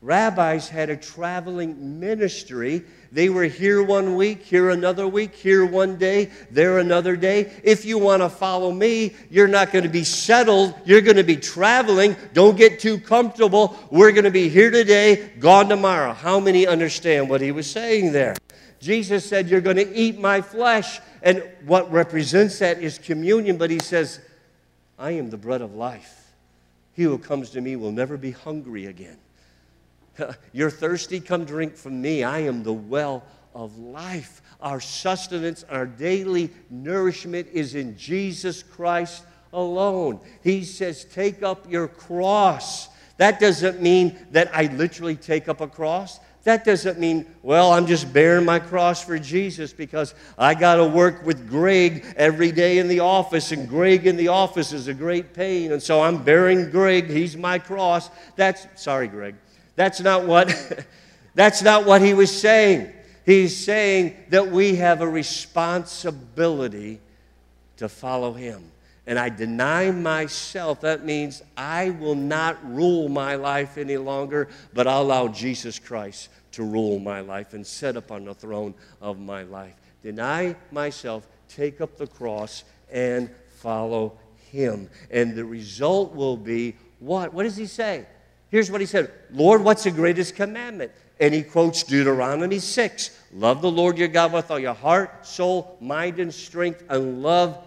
Rabbis 0.00 0.70
had 0.70 0.88
a 0.88 0.96
traveling 0.96 2.00
ministry. 2.00 2.82
They 3.16 3.30
were 3.30 3.44
here 3.44 3.82
one 3.82 4.14
week, 4.14 4.42
here 4.42 4.68
another 4.68 5.08
week, 5.08 5.34
here 5.34 5.64
one 5.64 5.96
day, 5.96 6.30
there 6.50 6.80
another 6.80 7.16
day. 7.16 7.50
If 7.64 7.86
you 7.86 7.96
want 7.96 8.20
to 8.20 8.28
follow 8.28 8.70
me, 8.70 9.14
you're 9.30 9.48
not 9.48 9.72
going 9.72 9.84
to 9.84 9.88
be 9.88 10.04
settled. 10.04 10.74
You're 10.84 11.00
going 11.00 11.16
to 11.16 11.24
be 11.24 11.38
traveling. 11.38 12.14
Don't 12.34 12.58
get 12.58 12.78
too 12.78 12.98
comfortable. 12.98 13.74
We're 13.90 14.12
going 14.12 14.24
to 14.24 14.30
be 14.30 14.50
here 14.50 14.70
today, 14.70 15.30
gone 15.38 15.70
tomorrow. 15.70 16.12
How 16.12 16.38
many 16.40 16.66
understand 16.66 17.30
what 17.30 17.40
he 17.40 17.52
was 17.52 17.70
saying 17.70 18.12
there? 18.12 18.36
Jesus 18.80 19.24
said, 19.24 19.48
You're 19.48 19.62
going 19.62 19.76
to 19.76 19.96
eat 19.96 20.18
my 20.18 20.42
flesh. 20.42 21.00
And 21.22 21.42
what 21.64 21.90
represents 21.90 22.58
that 22.58 22.82
is 22.82 22.98
communion, 22.98 23.56
but 23.56 23.70
he 23.70 23.78
says, 23.78 24.20
I 24.98 25.12
am 25.12 25.30
the 25.30 25.38
bread 25.38 25.62
of 25.62 25.74
life. 25.74 26.34
He 26.92 27.04
who 27.04 27.16
comes 27.16 27.48
to 27.52 27.62
me 27.62 27.76
will 27.76 27.92
never 27.92 28.18
be 28.18 28.32
hungry 28.32 28.84
again. 28.84 29.16
You're 30.52 30.70
thirsty? 30.70 31.20
Come 31.20 31.44
drink 31.44 31.76
from 31.76 32.00
me. 32.00 32.24
I 32.24 32.40
am 32.40 32.62
the 32.62 32.72
well 32.72 33.24
of 33.54 33.78
life. 33.78 34.42
Our 34.60 34.80
sustenance, 34.80 35.64
our 35.68 35.86
daily 35.86 36.50
nourishment 36.70 37.48
is 37.52 37.74
in 37.74 37.96
Jesus 37.96 38.62
Christ 38.62 39.24
alone. 39.52 40.20
He 40.42 40.64
says, 40.64 41.04
Take 41.04 41.42
up 41.42 41.70
your 41.70 41.88
cross. 41.88 42.88
That 43.18 43.40
doesn't 43.40 43.80
mean 43.80 44.18
that 44.32 44.54
I 44.54 44.66
literally 44.66 45.16
take 45.16 45.48
up 45.48 45.60
a 45.60 45.66
cross. 45.66 46.20
That 46.44 46.64
doesn't 46.64 47.00
mean, 47.00 47.26
well, 47.42 47.72
I'm 47.72 47.88
just 47.88 48.12
bearing 48.12 48.44
my 48.44 48.60
cross 48.60 49.02
for 49.02 49.18
Jesus 49.18 49.72
because 49.72 50.14
I 50.38 50.54
got 50.54 50.76
to 50.76 50.84
work 50.84 51.26
with 51.26 51.48
Greg 51.48 52.06
every 52.16 52.52
day 52.52 52.78
in 52.78 52.86
the 52.86 53.00
office, 53.00 53.50
and 53.50 53.68
Greg 53.68 54.06
in 54.06 54.16
the 54.16 54.28
office 54.28 54.72
is 54.72 54.86
a 54.86 54.94
great 54.94 55.34
pain, 55.34 55.72
and 55.72 55.82
so 55.82 56.02
I'm 56.02 56.22
bearing 56.22 56.70
Greg. 56.70 57.10
He's 57.10 57.36
my 57.36 57.58
cross. 57.58 58.10
That's 58.36 58.64
sorry, 58.76 59.08
Greg. 59.08 59.34
That's 59.76 60.00
not 60.00 60.26
what 60.26 60.52
that's 61.34 61.62
not 61.62 61.86
what 61.86 62.02
he 62.02 62.14
was 62.14 62.36
saying. 62.36 62.92
He's 63.26 63.56
saying 63.56 64.16
that 64.28 64.52
we 64.52 64.76
have 64.76 65.00
a 65.00 65.08
responsibility 65.08 67.00
to 67.76 67.88
follow 67.88 68.32
Him. 68.32 68.70
And 69.04 69.18
I 69.18 69.28
deny 69.28 69.90
myself, 69.90 70.80
that 70.82 71.04
means 71.04 71.42
I 71.56 71.90
will 71.90 72.14
not 72.14 72.58
rule 72.72 73.08
my 73.08 73.34
life 73.34 73.78
any 73.78 73.96
longer, 73.96 74.48
but 74.72 74.86
I'll 74.86 75.02
allow 75.02 75.28
Jesus 75.28 75.78
Christ 75.78 76.28
to 76.52 76.62
rule 76.62 77.00
my 77.00 77.20
life 77.20 77.52
and 77.52 77.66
sit 77.66 77.96
upon 77.96 78.24
the 78.24 78.34
throne 78.34 78.74
of 79.00 79.18
my 79.18 79.42
life. 79.42 79.74
Deny 80.02 80.54
myself, 80.70 81.26
take 81.48 81.80
up 81.80 81.96
the 81.96 82.06
cross, 82.06 82.62
and 82.92 83.28
follow 83.58 84.18
Him. 84.52 84.88
And 85.10 85.34
the 85.34 85.44
result 85.44 86.14
will 86.14 86.36
be 86.36 86.76
what? 87.00 87.34
What 87.34 87.42
does 87.42 87.56
He 87.56 87.66
say? 87.66 88.06
Here's 88.50 88.70
what 88.70 88.80
He 88.80 88.86
said 88.86 89.10
Lord, 89.30 89.62
what's 89.62 89.84
the 89.84 89.90
greatest 89.90 90.36
commandment? 90.36 90.92
And 91.18 91.32
he 91.32 91.42
quotes 91.42 91.82
Deuteronomy 91.82 92.58
6 92.58 93.18
Love 93.32 93.62
the 93.62 93.70
Lord 93.70 93.98
your 93.98 94.08
God 94.08 94.32
with 94.32 94.50
all 94.50 94.58
your 94.58 94.74
heart, 94.74 95.26
soul, 95.26 95.76
mind, 95.80 96.18
and 96.18 96.32
strength, 96.32 96.84
and 96.88 97.22
love 97.22 97.58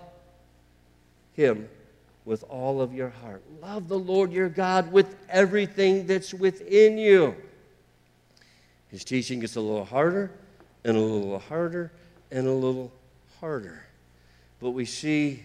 him 1.34 1.68
with 2.26 2.44
all 2.44 2.82
of 2.82 2.94
your 2.94 3.10
heart. 3.10 3.42
Love 3.62 3.88
the 3.88 3.98
Lord 3.98 4.32
your 4.32 4.50
God 4.50 4.92
with 4.92 5.16
everything 5.30 6.06
that's 6.06 6.34
within 6.34 6.98
you. 6.98 7.36
His 8.90 9.04
teaching 9.04 9.40
gets 9.40 9.56
a 9.56 9.62
little 9.62 9.86
harder 9.86 10.32
and 10.84 10.96
a 10.96 11.00
little 11.00 11.40
harder 11.40 11.92
and 12.32 12.46
a 12.48 12.52
little 12.52 12.92
harder. 13.40 13.84
But 14.60 14.72
we 14.72 14.86
see 14.86 15.44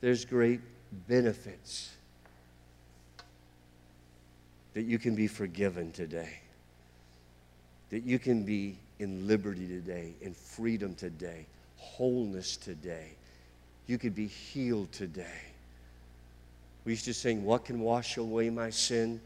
there's 0.00 0.24
great 0.24 0.60
benefits 1.08 1.95
that 4.76 4.84
you 4.84 4.98
can 4.98 5.16
be 5.16 5.26
forgiven 5.26 5.90
today 5.90 6.38
that 7.90 8.02
you 8.02 8.18
can 8.18 8.42
be 8.42 8.76
in 8.98 9.26
liberty 9.26 9.66
today, 9.66 10.14
in 10.20 10.34
freedom 10.34 10.94
today, 10.94 11.46
wholeness 11.76 12.56
today. 12.56 13.12
You 13.86 13.98
could 13.98 14.14
be 14.14 14.26
healed 14.26 14.90
today. 14.92 15.40
We 16.84 16.92
used 16.92 17.04
to 17.04 17.14
sing, 17.14 17.44
What 17.44 17.64
can 17.64 17.80
wash 17.80 18.16
away 18.16 18.50
my 18.50 18.70
sin? 18.70 19.20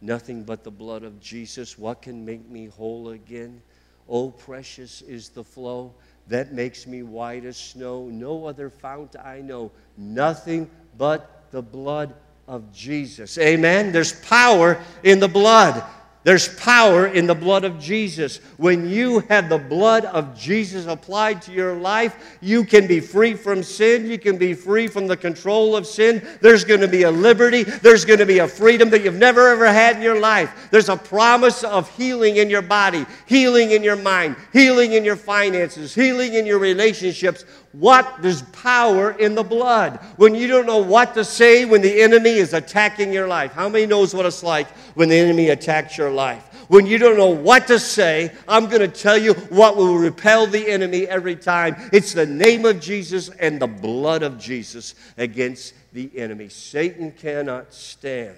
Nothing 0.00 0.42
but 0.42 0.64
the 0.64 0.70
blood 0.70 1.04
of 1.04 1.20
Jesus. 1.20 1.78
What 1.78 2.02
can 2.02 2.24
make 2.24 2.48
me 2.48 2.66
whole 2.66 3.10
again? 3.10 3.62
Oh, 4.08 4.30
precious 4.30 5.00
is 5.02 5.28
the 5.28 5.44
flow 5.44 5.94
that 6.28 6.52
makes 6.52 6.86
me 6.86 7.02
white 7.02 7.44
as 7.44 7.56
snow. 7.56 8.08
No 8.08 8.46
other 8.46 8.68
fount 8.68 9.16
I 9.16 9.40
know. 9.40 9.70
Nothing 9.96 10.68
but 10.98 11.44
the 11.50 11.62
blood 11.62 12.14
of 12.52 12.70
Jesus. 12.70 13.38
Amen. 13.38 13.92
There's 13.92 14.12
power 14.12 14.78
in 15.02 15.20
the 15.20 15.28
blood. 15.28 15.82
There's 16.24 16.54
power 16.56 17.06
in 17.06 17.26
the 17.26 17.34
blood 17.34 17.64
of 17.64 17.80
Jesus. 17.80 18.36
When 18.56 18.88
you 18.88 19.20
have 19.30 19.48
the 19.48 19.58
blood 19.58 20.04
of 20.04 20.38
Jesus 20.38 20.86
applied 20.86 21.42
to 21.42 21.52
your 21.52 21.74
life, 21.74 22.38
you 22.40 22.62
can 22.62 22.86
be 22.86 23.00
free 23.00 23.34
from 23.34 23.62
sin. 23.62 24.06
You 24.06 24.18
can 24.18 24.36
be 24.36 24.52
free 24.52 24.86
from 24.86 25.08
the 25.08 25.16
control 25.16 25.74
of 25.74 25.86
sin. 25.86 26.24
There's 26.40 26.62
going 26.62 26.82
to 26.82 26.88
be 26.88 27.02
a 27.04 27.10
liberty. 27.10 27.64
There's 27.64 28.04
going 28.04 28.20
to 28.20 28.26
be 28.26 28.38
a 28.38 28.46
freedom 28.46 28.90
that 28.90 29.02
you've 29.02 29.14
never 29.14 29.48
ever 29.48 29.66
had 29.66 29.96
in 29.96 30.02
your 30.02 30.20
life. 30.20 30.68
There's 30.70 30.90
a 30.90 30.96
promise 30.96 31.64
of 31.64 31.90
healing 31.96 32.36
in 32.36 32.50
your 32.50 32.62
body, 32.62 33.04
healing 33.26 33.72
in 33.72 33.82
your 33.82 33.96
mind, 33.96 34.36
healing 34.52 34.92
in 34.92 35.04
your 35.04 35.16
finances, 35.16 35.92
healing 35.92 36.34
in 36.34 36.46
your 36.46 36.58
relationships. 36.58 37.44
What? 37.72 38.20
There's 38.20 38.42
power 38.42 39.12
in 39.12 39.34
the 39.34 39.42
blood. 39.42 39.98
When 40.16 40.34
you 40.34 40.46
don't 40.46 40.66
know 40.66 40.78
what 40.78 41.14
to 41.14 41.24
say 41.24 41.64
when 41.64 41.80
the 41.80 42.02
enemy 42.02 42.30
is 42.30 42.52
attacking 42.52 43.12
your 43.12 43.26
life. 43.26 43.52
How 43.52 43.68
many 43.68 43.86
knows 43.86 44.14
what 44.14 44.26
it's 44.26 44.42
like 44.42 44.68
when 44.94 45.08
the 45.08 45.16
enemy 45.16 45.48
attacks 45.48 45.96
your 45.96 46.10
life? 46.10 46.48
When 46.68 46.86
you 46.86 46.98
don't 46.98 47.16
know 47.16 47.30
what 47.30 47.66
to 47.68 47.78
say, 47.78 48.32
I'm 48.46 48.66
going 48.66 48.80
to 48.80 48.88
tell 48.88 49.18
you 49.18 49.34
what 49.34 49.76
will 49.76 49.96
repel 49.96 50.46
the 50.46 50.70
enemy 50.70 51.06
every 51.06 51.36
time. 51.36 51.76
It's 51.92 52.12
the 52.12 52.26
name 52.26 52.64
of 52.64 52.80
Jesus 52.80 53.28
and 53.28 53.60
the 53.60 53.66
blood 53.66 54.22
of 54.22 54.38
Jesus 54.38 54.94
against 55.16 55.74
the 55.92 56.10
enemy. 56.16 56.48
Satan 56.48 57.12
cannot 57.12 57.74
stand. 57.74 58.36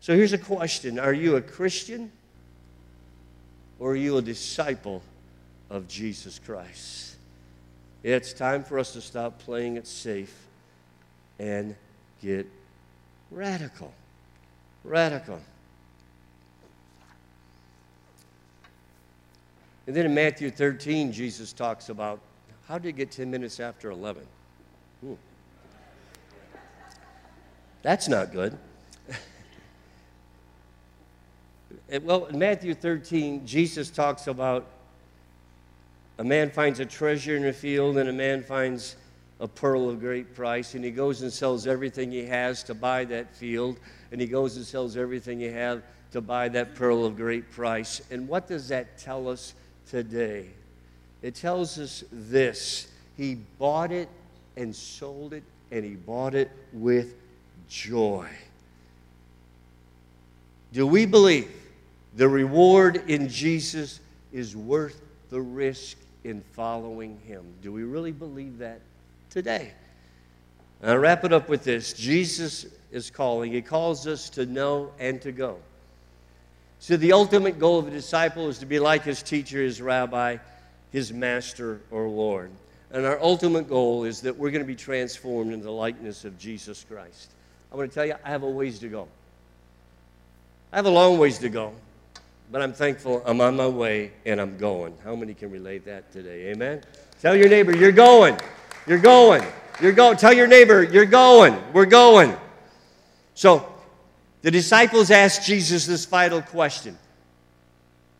So 0.00 0.14
here's 0.14 0.32
a 0.32 0.38
question 0.38 0.98
Are 0.98 1.12
you 1.12 1.36
a 1.36 1.42
Christian 1.42 2.10
or 3.78 3.92
are 3.92 3.96
you 3.96 4.16
a 4.16 4.22
disciple 4.22 5.02
of 5.70 5.88
Jesus 5.88 6.38
Christ? 6.38 7.11
It's 8.02 8.32
time 8.32 8.64
for 8.64 8.78
us 8.78 8.92
to 8.94 9.00
stop 9.00 9.38
playing 9.38 9.76
it 9.76 9.86
safe 9.86 10.46
and 11.38 11.76
get 12.20 12.46
radical. 13.30 13.92
Radical. 14.82 15.40
And 19.86 19.94
then 19.94 20.06
in 20.06 20.14
Matthew 20.14 20.50
13, 20.50 21.12
Jesus 21.12 21.52
talks 21.52 21.88
about 21.88 22.18
how 22.66 22.78
did 22.78 22.90
it 22.90 22.92
get 22.92 23.10
10 23.10 23.30
minutes 23.30 23.60
after 23.60 23.90
11? 23.90 24.24
Ooh. 25.04 25.18
That's 27.82 28.08
not 28.08 28.32
good. 28.32 28.56
well, 32.02 32.26
in 32.26 32.38
Matthew 32.38 32.74
13, 32.74 33.46
Jesus 33.46 33.90
talks 33.90 34.28
about 34.28 34.66
a 36.18 36.24
man 36.24 36.50
finds 36.50 36.80
a 36.80 36.86
treasure 36.86 37.36
in 37.36 37.46
a 37.46 37.52
field, 37.52 37.96
and 37.98 38.08
a 38.08 38.12
man 38.12 38.42
finds 38.42 38.96
a 39.40 39.48
pearl 39.48 39.88
of 39.88 40.00
great 40.00 40.34
price, 40.34 40.74
and 40.74 40.84
he 40.84 40.90
goes 40.90 41.22
and 41.22 41.32
sells 41.32 41.66
everything 41.66 42.12
he 42.12 42.24
has 42.24 42.62
to 42.64 42.74
buy 42.74 43.04
that 43.06 43.34
field, 43.34 43.78
and 44.12 44.20
he 44.20 44.26
goes 44.26 44.56
and 44.56 44.64
sells 44.64 44.96
everything 44.96 45.40
he 45.40 45.46
has 45.46 45.80
to 46.12 46.20
buy 46.20 46.48
that 46.48 46.74
pearl 46.74 47.04
of 47.04 47.16
great 47.16 47.50
price. 47.50 48.02
And 48.10 48.28
what 48.28 48.46
does 48.46 48.68
that 48.68 48.98
tell 48.98 49.28
us 49.28 49.54
today? 49.88 50.46
It 51.22 51.34
tells 51.34 51.78
us 51.78 52.04
this 52.12 52.88
He 53.16 53.36
bought 53.58 53.90
it 53.90 54.08
and 54.56 54.74
sold 54.74 55.32
it, 55.32 55.42
and 55.70 55.84
he 55.84 55.94
bought 55.94 56.34
it 56.34 56.50
with 56.72 57.14
joy. 57.68 58.28
Do 60.72 60.86
we 60.86 61.06
believe 61.06 61.50
the 62.14 62.28
reward 62.28 63.02
in 63.08 63.28
Jesus 63.28 64.00
is 64.32 64.56
worth 64.56 65.00
the 65.32 65.40
risk 65.40 65.96
in 66.24 66.42
following 66.52 67.18
him. 67.26 67.42
Do 67.62 67.72
we 67.72 67.82
really 67.82 68.12
believe 68.12 68.58
that 68.58 68.80
today? 69.30 69.72
And 70.80 70.90
I'll 70.90 70.98
wrap 70.98 71.24
it 71.24 71.32
up 71.32 71.48
with 71.48 71.64
this 71.64 71.94
Jesus 71.94 72.66
is 72.92 73.10
calling, 73.10 73.50
He 73.50 73.62
calls 73.62 74.06
us 74.06 74.30
to 74.30 74.46
know 74.46 74.92
and 75.00 75.20
to 75.22 75.32
go. 75.32 75.58
So, 76.78 76.96
the 76.96 77.12
ultimate 77.12 77.58
goal 77.58 77.78
of 77.78 77.88
a 77.88 77.90
disciple 77.90 78.48
is 78.48 78.58
to 78.58 78.66
be 78.66 78.78
like 78.78 79.04
his 79.04 79.22
teacher, 79.22 79.62
his 79.62 79.80
rabbi, 79.80 80.36
his 80.90 81.12
master, 81.12 81.80
or 81.90 82.08
Lord. 82.08 82.50
And 82.90 83.06
our 83.06 83.18
ultimate 83.20 83.68
goal 83.68 84.04
is 84.04 84.20
that 84.22 84.36
we're 84.36 84.50
going 84.50 84.64
to 84.64 84.66
be 84.66 84.76
transformed 84.76 85.52
into 85.52 85.64
the 85.64 85.72
likeness 85.72 86.26
of 86.26 86.38
Jesus 86.38 86.84
Christ. 86.84 87.30
I 87.72 87.76
want 87.76 87.90
to 87.90 87.94
tell 87.94 88.04
you, 88.04 88.16
I 88.22 88.28
have 88.28 88.42
a 88.42 88.50
ways 88.50 88.80
to 88.80 88.88
go. 88.88 89.08
I 90.72 90.76
have 90.76 90.86
a 90.86 90.90
long 90.90 91.18
ways 91.18 91.38
to 91.38 91.48
go. 91.48 91.72
But 92.52 92.60
I'm 92.60 92.74
thankful 92.74 93.22
I'm 93.24 93.40
on 93.40 93.56
my 93.56 93.66
way 93.66 94.12
and 94.26 94.38
I'm 94.38 94.58
going. 94.58 94.94
How 95.02 95.16
many 95.16 95.32
can 95.32 95.50
relate 95.50 95.86
that 95.86 96.12
today? 96.12 96.50
Amen? 96.50 96.82
Tell 97.18 97.34
your 97.34 97.48
neighbor, 97.48 97.74
you're 97.74 97.92
going. 97.92 98.38
You're 98.86 98.98
going. 98.98 99.42
You're 99.80 99.92
going. 99.92 100.18
Tell 100.18 100.34
your 100.34 100.46
neighbor, 100.46 100.82
you're 100.82 101.06
going. 101.06 101.56
We're 101.72 101.86
going. 101.86 102.36
So 103.32 103.66
the 104.42 104.50
disciples 104.50 105.10
asked 105.10 105.46
Jesus 105.46 105.86
this 105.86 106.04
vital 106.04 106.42
question. 106.42 106.98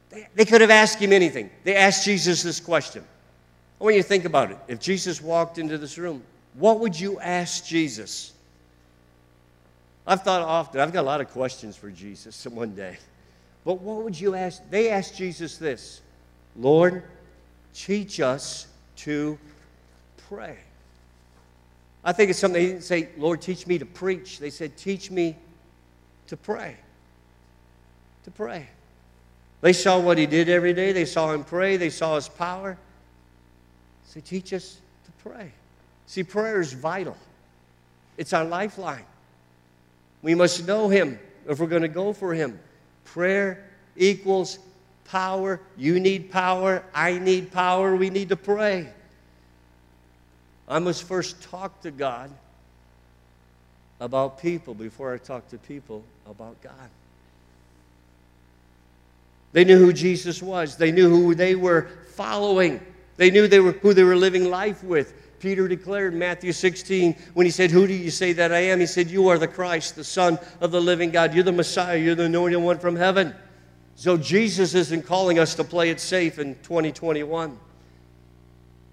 They, 0.08 0.26
they 0.34 0.44
could 0.46 0.62
have 0.62 0.70
asked 0.70 0.98
him 0.98 1.12
anything. 1.12 1.50
They 1.62 1.76
asked 1.76 2.06
Jesus 2.06 2.42
this 2.42 2.58
question. 2.58 3.04
I 3.78 3.84
want 3.84 3.96
you 3.96 4.02
to 4.02 4.08
think 4.08 4.24
about 4.24 4.50
it. 4.50 4.58
If 4.66 4.80
Jesus 4.80 5.20
walked 5.20 5.58
into 5.58 5.76
this 5.76 5.98
room, 5.98 6.22
what 6.54 6.80
would 6.80 6.98
you 6.98 7.20
ask 7.20 7.66
Jesus? 7.66 8.32
I've 10.06 10.22
thought 10.22 10.40
often, 10.40 10.80
I've 10.80 10.92
got 10.92 11.00
a 11.00 11.02
lot 11.02 11.20
of 11.20 11.28
questions 11.28 11.76
for 11.76 11.90
Jesus 11.90 12.46
one 12.50 12.74
day. 12.74 12.96
But 13.64 13.80
what 13.80 14.02
would 14.02 14.18
you 14.18 14.34
ask? 14.34 14.62
They 14.70 14.90
asked 14.90 15.16
Jesus 15.16 15.56
this 15.56 16.02
Lord, 16.56 17.04
teach 17.74 18.20
us 18.20 18.66
to 18.96 19.38
pray. 20.28 20.58
I 22.04 22.12
think 22.12 22.30
it's 22.30 22.38
something 22.38 22.60
they 22.60 22.68
didn't 22.68 22.82
say, 22.82 23.10
Lord, 23.16 23.40
teach 23.40 23.66
me 23.66 23.78
to 23.78 23.86
preach. 23.86 24.38
They 24.38 24.50
said, 24.50 24.76
teach 24.76 25.10
me 25.10 25.36
to 26.26 26.36
pray. 26.36 26.76
To 28.24 28.30
pray. 28.30 28.66
They 29.60 29.72
saw 29.72 30.00
what 30.00 30.18
he 30.18 30.26
did 30.26 30.48
every 30.48 30.72
day. 30.72 30.90
They 30.92 31.04
saw 31.04 31.32
him 31.32 31.44
pray. 31.44 31.76
They 31.76 31.90
saw 31.90 32.16
his 32.16 32.28
power. 32.28 32.76
Say, 34.06 34.20
teach 34.20 34.52
us 34.52 34.78
to 35.04 35.28
pray. 35.28 35.52
See, 36.06 36.24
prayer 36.24 36.60
is 36.60 36.72
vital. 36.72 37.16
It's 38.18 38.32
our 38.32 38.44
lifeline. 38.44 39.04
We 40.22 40.34
must 40.34 40.66
know 40.66 40.88
him 40.88 41.18
if 41.48 41.60
we're 41.60 41.66
going 41.68 41.82
to 41.82 41.88
go 41.88 42.12
for 42.12 42.34
him. 42.34 42.58
Prayer 43.04 43.64
equals 43.96 44.58
power. 45.04 45.60
You 45.76 46.00
need 46.00 46.30
power. 46.30 46.82
I 46.94 47.18
need 47.18 47.52
power. 47.52 47.94
We 47.94 48.10
need 48.10 48.30
to 48.30 48.36
pray. 48.36 48.88
I 50.68 50.78
must 50.78 51.02
first 51.02 51.42
talk 51.42 51.82
to 51.82 51.90
God 51.90 52.30
about 54.00 54.40
people 54.40 54.74
before 54.74 55.14
I 55.14 55.18
talk 55.18 55.48
to 55.50 55.58
people 55.58 56.02
about 56.28 56.60
God. 56.62 56.90
They 59.52 59.64
knew 59.64 59.78
who 59.78 59.92
Jesus 59.92 60.42
was. 60.42 60.76
They 60.76 60.90
knew 60.90 61.10
who 61.10 61.34
they 61.34 61.54
were 61.54 61.88
following. 62.14 62.80
They 63.16 63.30
knew 63.30 63.46
they 63.46 63.60
were, 63.60 63.72
who 63.72 63.92
they 63.92 64.02
were 64.02 64.16
living 64.16 64.50
life 64.50 64.82
with. 64.82 65.14
Peter 65.42 65.66
declared 65.66 66.12
in 66.12 66.20
Matthew 66.20 66.52
16 66.52 67.16
when 67.34 67.44
he 67.44 67.50
said, 67.50 67.72
Who 67.72 67.88
do 67.88 67.92
you 67.92 68.12
say 68.12 68.32
that 68.34 68.52
I 68.52 68.60
am? 68.60 68.78
He 68.78 68.86
said, 68.86 69.10
You 69.10 69.26
are 69.28 69.38
the 69.38 69.48
Christ, 69.48 69.96
the 69.96 70.04
Son 70.04 70.38
of 70.60 70.70
the 70.70 70.80
living 70.80 71.10
God. 71.10 71.34
You're 71.34 71.42
the 71.42 71.50
Messiah. 71.50 71.98
You're 71.98 72.14
the 72.14 72.26
anointed 72.26 72.60
one 72.60 72.78
from 72.78 72.94
heaven. 72.94 73.34
So 73.96 74.16
Jesus 74.16 74.74
isn't 74.74 75.04
calling 75.04 75.40
us 75.40 75.56
to 75.56 75.64
play 75.64 75.90
it 75.90 75.98
safe 75.98 76.38
in 76.38 76.54
2021. 76.62 77.58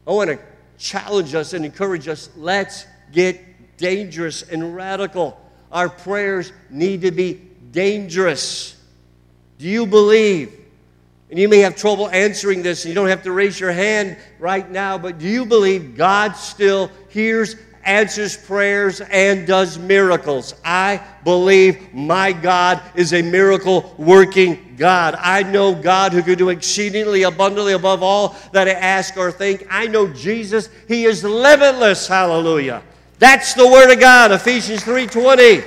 I 0.08 0.12
want 0.12 0.32
to 0.32 0.40
challenge 0.80 1.36
us 1.36 1.54
and 1.54 1.64
encourage 1.64 2.08
us 2.08 2.30
let's 2.36 2.88
get 3.12 3.78
dangerous 3.78 4.42
and 4.42 4.76
radical. 4.76 5.40
Our 5.72 5.88
prayers 5.88 6.52
need 6.72 7.02
to 7.02 7.12
be 7.12 7.36
dangerous. 7.72 8.76
Do 9.60 9.68
you 9.68 9.86
believe? 9.86 10.59
And 11.30 11.38
you 11.38 11.48
may 11.48 11.60
have 11.60 11.76
trouble 11.76 12.10
answering 12.10 12.64
this, 12.64 12.84
and 12.84 12.90
you 12.90 12.96
don't 12.96 13.08
have 13.08 13.24
to 13.24 13.32
raise 13.32 13.60
your 13.60 13.72
hand 13.72 14.18
right 14.40 14.70
now, 14.70 14.98
but 14.98 15.20
do 15.20 15.28
you 15.28 15.46
believe 15.46 15.96
God 15.96 16.36
still 16.36 16.90
hears, 17.10 17.56
answers 17.84 18.36
prayers, 18.36 19.00
and 19.00 19.46
does 19.46 19.78
miracles? 19.78 20.56
I 20.66 21.02
believe 21.24 21.94
my 21.94 22.32
God 22.32 22.82
is 22.96 23.14
a 23.14 23.22
miracle 23.22 23.94
working 24.00 24.74
God. 24.76 25.16
I 25.20 25.44
know 25.44 25.76
God 25.76 26.14
who 26.14 26.24
can 26.24 26.36
do 26.36 26.50
exceedingly 26.50 27.22
abundantly 27.24 27.74
above 27.74 28.02
all 28.02 28.36
that 28.54 28.68
I 28.68 28.72
ask 28.72 29.16
or 29.16 29.32
think. 29.32 29.68
I 29.70 29.86
know 29.86 30.08
Jesus, 30.08 30.70
He 30.88 31.06
is 31.06 31.24
limitless. 31.24 32.08
Hallelujah. 32.08 32.82
That's 33.20 33.54
the 33.54 33.68
Word 33.68 33.92
of 33.92 34.00
God, 34.00 34.32
Ephesians 34.32 34.82
3:20. 34.82 35.64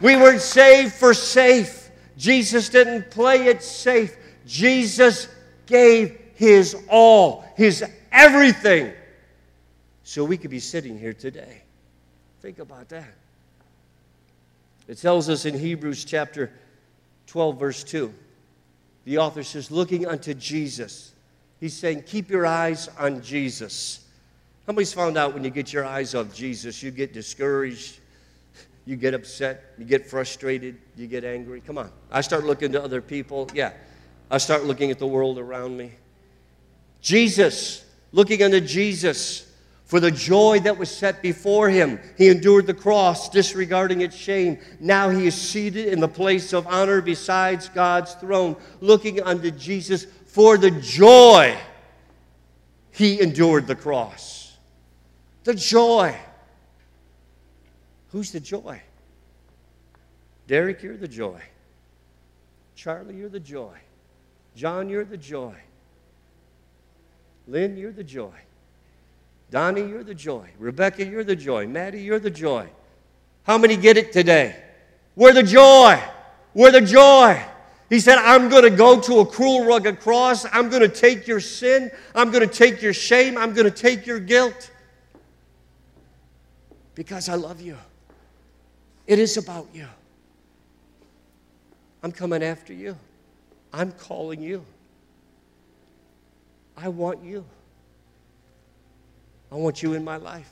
We 0.00 0.16
were 0.16 0.38
saved 0.38 0.94
for 0.94 1.12
safe. 1.12 1.90
Jesus 2.16 2.70
didn't 2.70 3.10
play 3.10 3.46
it 3.46 3.62
safe. 3.62 4.16
Jesus 4.50 5.28
gave 5.66 6.18
his 6.34 6.76
all, 6.88 7.44
his 7.56 7.84
everything, 8.10 8.92
so 10.02 10.24
we 10.24 10.36
could 10.36 10.50
be 10.50 10.58
sitting 10.58 10.98
here 10.98 11.12
today. 11.12 11.62
Think 12.42 12.58
about 12.58 12.88
that. 12.88 13.14
It 14.88 14.98
tells 14.98 15.28
us 15.28 15.44
in 15.44 15.56
Hebrews 15.56 16.04
chapter 16.04 16.50
12, 17.28 17.60
verse 17.60 17.84
2. 17.84 18.12
The 19.04 19.18
author 19.18 19.44
says, 19.44 19.70
looking 19.70 20.04
unto 20.04 20.34
Jesus. 20.34 21.14
He's 21.60 21.76
saying, 21.76 22.02
keep 22.02 22.28
your 22.28 22.44
eyes 22.44 22.88
on 22.98 23.22
Jesus. 23.22 24.04
Many's 24.66 24.92
found 24.92 25.16
out 25.16 25.32
when 25.32 25.44
you 25.44 25.50
get 25.50 25.72
your 25.72 25.84
eyes 25.84 26.16
off 26.16 26.34
Jesus, 26.34 26.82
you 26.82 26.90
get 26.90 27.12
discouraged, 27.12 28.00
you 28.84 28.96
get 28.96 29.14
upset, 29.14 29.74
you 29.78 29.84
get 29.84 30.06
frustrated, 30.06 30.76
you 30.96 31.06
get 31.06 31.22
angry. 31.22 31.60
Come 31.60 31.78
on. 31.78 31.92
I 32.10 32.20
start 32.20 32.44
looking 32.44 32.72
to 32.72 32.82
other 32.82 33.00
people. 33.00 33.48
Yeah. 33.54 33.72
I 34.30 34.38
start 34.38 34.64
looking 34.64 34.90
at 34.90 34.98
the 34.98 35.06
world 35.06 35.38
around 35.38 35.76
me. 35.76 35.92
Jesus, 37.00 37.84
looking 38.12 38.42
unto 38.42 38.60
Jesus 38.60 39.50
for 39.84 39.98
the 39.98 40.10
joy 40.10 40.60
that 40.60 40.78
was 40.78 40.88
set 40.88 41.20
before 41.20 41.68
him. 41.68 41.98
He 42.16 42.28
endured 42.28 42.68
the 42.68 42.74
cross, 42.74 43.28
disregarding 43.28 44.02
its 44.02 44.14
shame. 44.14 44.60
Now 44.78 45.08
he 45.08 45.26
is 45.26 45.34
seated 45.34 45.88
in 45.88 45.98
the 45.98 46.08
place 46.08 46.52
of 46.52 46.66
honor 46.68 47.00
besides 47.00 47.68
God's 47.68 48.14
throne, 48.14 48.54
looking 48.80 49.20
unto 49.20 49.50
Jesus 49.50 50.06
for 50.26 50.56
the 50.56 50.70
joy 50.70 51.58
he 52.92 53.20
endured 53.20 53.66
the 53.66 53.74
cross. 53.74 54.56
The 55.42 55.54
joy. 55.54 56.16
Who's 58.10 58.30
the 58.30 58.40
joy? 58.40 58.82
Derek, 60.46 60.82
you're 60.82 60.96
the 60.96 61.08
joy. 61.08 61.40
Charlie, 62.76 63.16
you're 63.16 63.28
the 63.28 63.40
joy. 63.40 63.76
John, 64.54 64.88
you're 64.88 65.04
the 65.04 65.16
joy. 65.16 65.54
Lynn, 67.46 67.76
you're 67.76 67.92
the 67.92 68.04
joy. 68.04 68.34
Donnie, 69.50 69.82
you're 69.82 70.04
the 70.04 70.14
joy. 70.14 70.48
Rebecca, 70.58 71.04
you're 71.04 71.24
the 71.24 71.36
joy. 71.36 71.66
Maddie, 71.66 72.02
you're 72.02 72.20
the 72.20 72.30
joy. 72.30 72.68
How 73.42 73.58
many 73.58 73.76
get 73.76 73.96
it 73.96 74.12
today? 74.12 74.56
We're 75.16 75.32
the 75.32 75.42
joy. 75.42 76.00
We're 76.54 76.70
the 76.70 76.80
joy. 76.80 77.42
He 77.88 77.98
said, 77.98 78.18
I'm 78.18 78.48
going 78.48 78.62
to 78.62 78.70
go 78.70 79.00
to 79.00 79.18
a 79.18 79.26
cruel, 79.26 79.66
rugged 79.66 79.98
cross. 79.98 80.46
I'm 80.52 80.68
going 80.68 80.82
to 80.82 80.88
take 80.88 81.26
your 81.26 81.40
sin. 81.40 81.90
I'm 82.14 82.30
going 82.30 82.48
to 82.48 82.54
take 82.54 82.80
your 82.80 82.92
shame. 82.92 83.36
I'm 83.36 83.52
going 83.52 83.64
to 83.64 83.76
take 83.76 84.06
your 84.06 84.20
guilt 84.20 84.70
because 86.94 87.28
I 87.28 87.34
love 87.34 87.60
you. 87.60 87.76
It 89.08 89.18
is 89.18 89.36
about 89.36 89.66
you. 89.74 89.88
I'm 92.02 92.12
coming 92.12 92.44
after 92.44 92.72
you. 92.72 92.96
I'm 93.72 93.92
calling 93.92 94.42
you. 94.42 94.64
I 96.76 96.88
want 96.88 97.22
you. 97.22 97.44
I 99.52 99.56
want 99.56 99.82
you 99.82 99.94
in 99.94 100.04
my 100.04 100.16
life. 100.16 100.50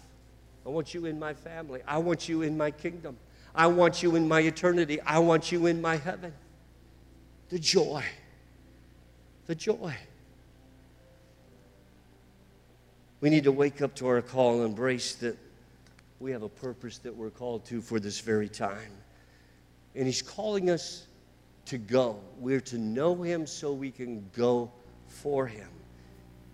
I 0.67 0.71
want 0.71 0.93
you 0.93 1.07
in 1.07 1.19
my 1.19 1.35
family. 1.35 1.81
I 1.87 1.99
want 1.99 2.29
you 2.29 2.43
in 2.43 2.57
my 2.57 2.71
kingdom. 2.71 3.17
I 3.55 3.67
want 3.67 4.03
you 4.03 4.17
in 4.17 4.29
my 4.29 4.41
eternity. 4.41 5.01
I 5.01 5.19
want 5.19 5.51
you 5.51 5.67
in 5.67 5.81
my 5.81 5.97
heaven. 5.97 6.33
The 7.49 7.59
joy. 7.59 8.05
The 9.47 9.55
joy. 9.55 9.95
We 13.21 13.31
need 13.31 13.45
to 13.45 13.53
wake 13.53 13.83
up 13.83 13.95
to 13.97 14.07
our 14.07 14.23
call 14.23 14.61
and 14.61 14.67
embrace 14.67 15.15
that 15.17 15.37
we 16.21 16.31
have 16.33 16.43
a 16.43 16.49
purpose 16.49 16.99
that 16.99 17.17
we're 17.17 17.31
called 17.31 17.65
to 17.67 17.81
for 17.81 17.99
this 17.99 18.21
very 18.21 18.49
time. 18.49 18.93
And 19.95 20.07
He's 20.07 20.23
calling 20.23 20.71
us 20.71 21.08
to 21.69 21.79
go. 21.79 22.19
We're 22.39 22.61
to 22.63 22.79
know 22.79 23.23
Him 23.23 23.47
so 23.47 23.73
we 23.73 23.91
can 23.91 24.29
go 24.37 24.71
for 25.07 25.47
Him. 25.47 25.69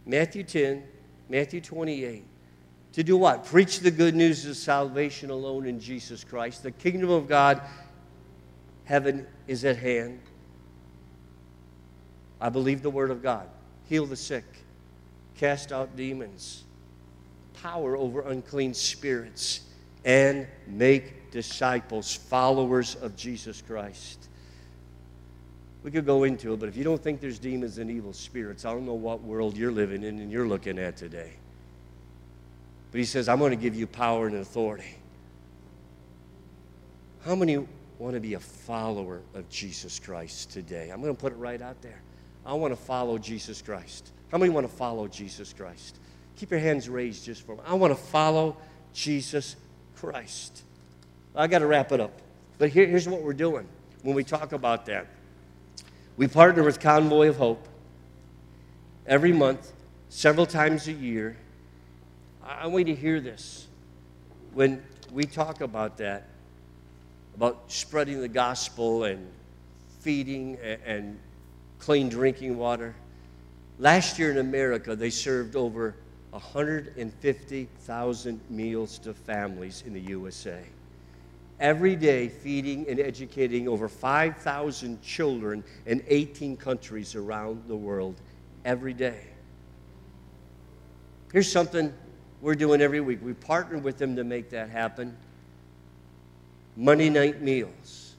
Matthew 0.06 0.42
10, 0.42 0.82
Matthew 1.28 1.60
28. 1.60 2.24
To 2.92 3.02
do 3.02 3.16
what? 3.16 3.44
Preach 3.44 3.80
the 3.80 3.90
good 3.90 4.14
news 4.14 4.46
of 4.46 4.56
salvation 4.56 5.30
alone 5.30 5.66
in 5.66 5.80
Jesus 5.80 6.22
Christ. 6.22 6.62
The 6.62 6.70
kingdom 6.70 7.10
of 7.10 7.28
God, 7.28 7.60
heaven 8.84 9.26
is 9.48 9.64
at 9.64 9.78
hand. 9.78 10.20
I 12.40 12.50
believe 12.50 12.82
the 12.82 12.90
word 12.90 13.10
of 13.10 13.22
God. 13.22 13.48
Heal 13.88 14.06
the 14.06 14.16
sick, 14.16 14.44
cast 15.34 15.72
out 15.72 15.96
demons 15.96 16.64
power 17.64 17.96
over 17.96 18.20
unclean 18.20 18.74
spirits 18.74 19.62
and 20.04 20.46
make 20.66 21.30
disciples, 21.30 22.14
followers 22.14 22.94
of 22.96 23.16
Jesus 23.16 23.62
Christ. 23.62 24.28
We 25.84 25.90
could 25.90 26.06
go 26.06 26.24
into 26.24 26.54
it, 26.54 26.60
but 26.60 26.68
if 26.70 26.76
you 26.76 26.82
don't 26.82 27.00
think 27.00 27.20
there's 27.20 27.38
demons 27.38 27.76
and 27.76 27.90
evil 27.90 28.14
spirits, 28.14 28.64
I 28.64 28.72
don't 28.72 28.86
know 28.86 28.94
what 28.94 29.20
world 29.20 29.54
you're 29.56 29.70
living 29.70 30.02
in 30.02 30.18
and 30.18 30.32
you're 30.32 30.48
looking 30.48 30.78
at 30.78 30.96
today. 30.96 31.30
But 32.90 32.98
he 32.98 33.04
says, 33.04 33.28
I'm 33.28 33.38
going 33.38 33.50
to 33.50 33.56
give 33.56 33.74
you 33.74 33.86
power 33.86 34.26
and 34.26 34.36
authority. 34.36 34.96
How 37.26 37.34
many 37.34 37.66
want 37.98 38.14
to 38.14 38.20
be 38.20 38.32
a 38.32 38.40
follower 38.40 39.20
of 39.34 39.48
Jesus 39.50 39.98
Christ 39.98 40.50
today? 40.52 40.88
I'm 40.90 41.02
going 41.02 41.14
to 41.14 41.20
put 41.20 41.32
it 41.32 41.36
right 41.36 41.60
out 41.60 41.82
there. 41.82 42.00
I 42.46 42.54
want 42.54 42.72
to 42.72 42.80
follow 42.80 43.18
Jesus 43.18 43.60
Christ. 43.60 44.10
How 44.32 44.38
many 44.38 44.50
want 44.50 44.66
to 44.68 44.74
follow 44.74 45.06
Jesus 45.06 45.52
Christ? 45.52 45.98
Keep 46.36 46.50
your 46.50 46.60
hands 46.60 46.88
raised 46.88 47.26
just 47.26 47.42
for 47.42 47.52
moment. 47.52 47.68
I 47.68 47.74
want 47.74 47.94
to 47.94 48.02
follow 48.02 48.56
Jesus 48.94 49.56
Christ. 49.96 50.62
I 51.36 51.46
got 51.46 51.58
to 51.58 51.66
wrap 51.66 51.92
it 51.92 52.00
up. 52.00 52.12
But 52.56 52.70
here, 52.70 52.86
here's 52.86 53.06
what 53.06 53.20
we're 53.20 53.34
doing 53.34 53.66
when 54.02 54.14
we 54.14 54.24
talk 54.24 54.52
about 54.52 54.86
that. 54.86 55.08
We 56.16 56.28
partner 56.28 56.62
with 56.62 56.78
Convoy 56.78 57.30
of 57.30 57.38
Hope 57.38 57.66
every 59.04 59.32
month, 59.32 59.72
several 60.10 60.46
times 60.46 60.86
a 60.86 60.92
year. 60.92 61.36
I 62.40 62.68
want 62.68 62.86
you 62.86 62.94
to 62.94 63.00
hear 63.00 63.20
this. 63.20 63.66
When 64.52 64.80
we 65.10 65.24
talk 65.24 65.60
about 65.60 65.96
that, 65.96 66.28
about 67.34 67.64
spreading 67.66 68.20
the 68.20 68.28
gospel 68.28 69.02
and 69.02 69.26
feeding 70.02 70.56
and 70.86 71.18
clean 71.80 72.08
drinking 72.08 72.58
water, 72.58 72.94
last 73.80 74.16
year 74.16 74.30
in 74.30 74.38
America, 74.38 74.94
they 74.94 75.10
served 75.10 75.56
over 75.56 75.96
150,000 76.30 78.40
meals 78.50 78.98
to 78.98 79.12
families 79.12 79.82
in 79.84 79.92
the 79.92 80.02
USA. 80.02 80.62
Every 81.64 81.96
day, 81.96 82.28
feeding 82.28 82.86
and 82.90 83.00
educating 83.00 83.68
over 83.68 83.88
5,000 83.88 85.00
children 85.00 85.64
in 85.86 86.04
18 86.08 86.58
countries 86.58 87.14
around 87.14 87.62
the 87.68 87.74
world 87.74 88.20
every 88.66 88.92
day. 88.92 89.22
Here's 91.32 91.50
something 91.50 91.90
we're 92.42 92.54
doing 92.54 92.82
every 92.82 93.00
week. 93.00 93.20
We 93.22 93.32
partner 93.32 93.78
with 93.78 93.96
them 93.96 94.14
to 94.16 94.24
make 94.24 94.50
that 94.50 94.68
happen. 94.68 95.16
Monday 96.76 97.08
night 97.08 97.40
meals. 97.40 98.16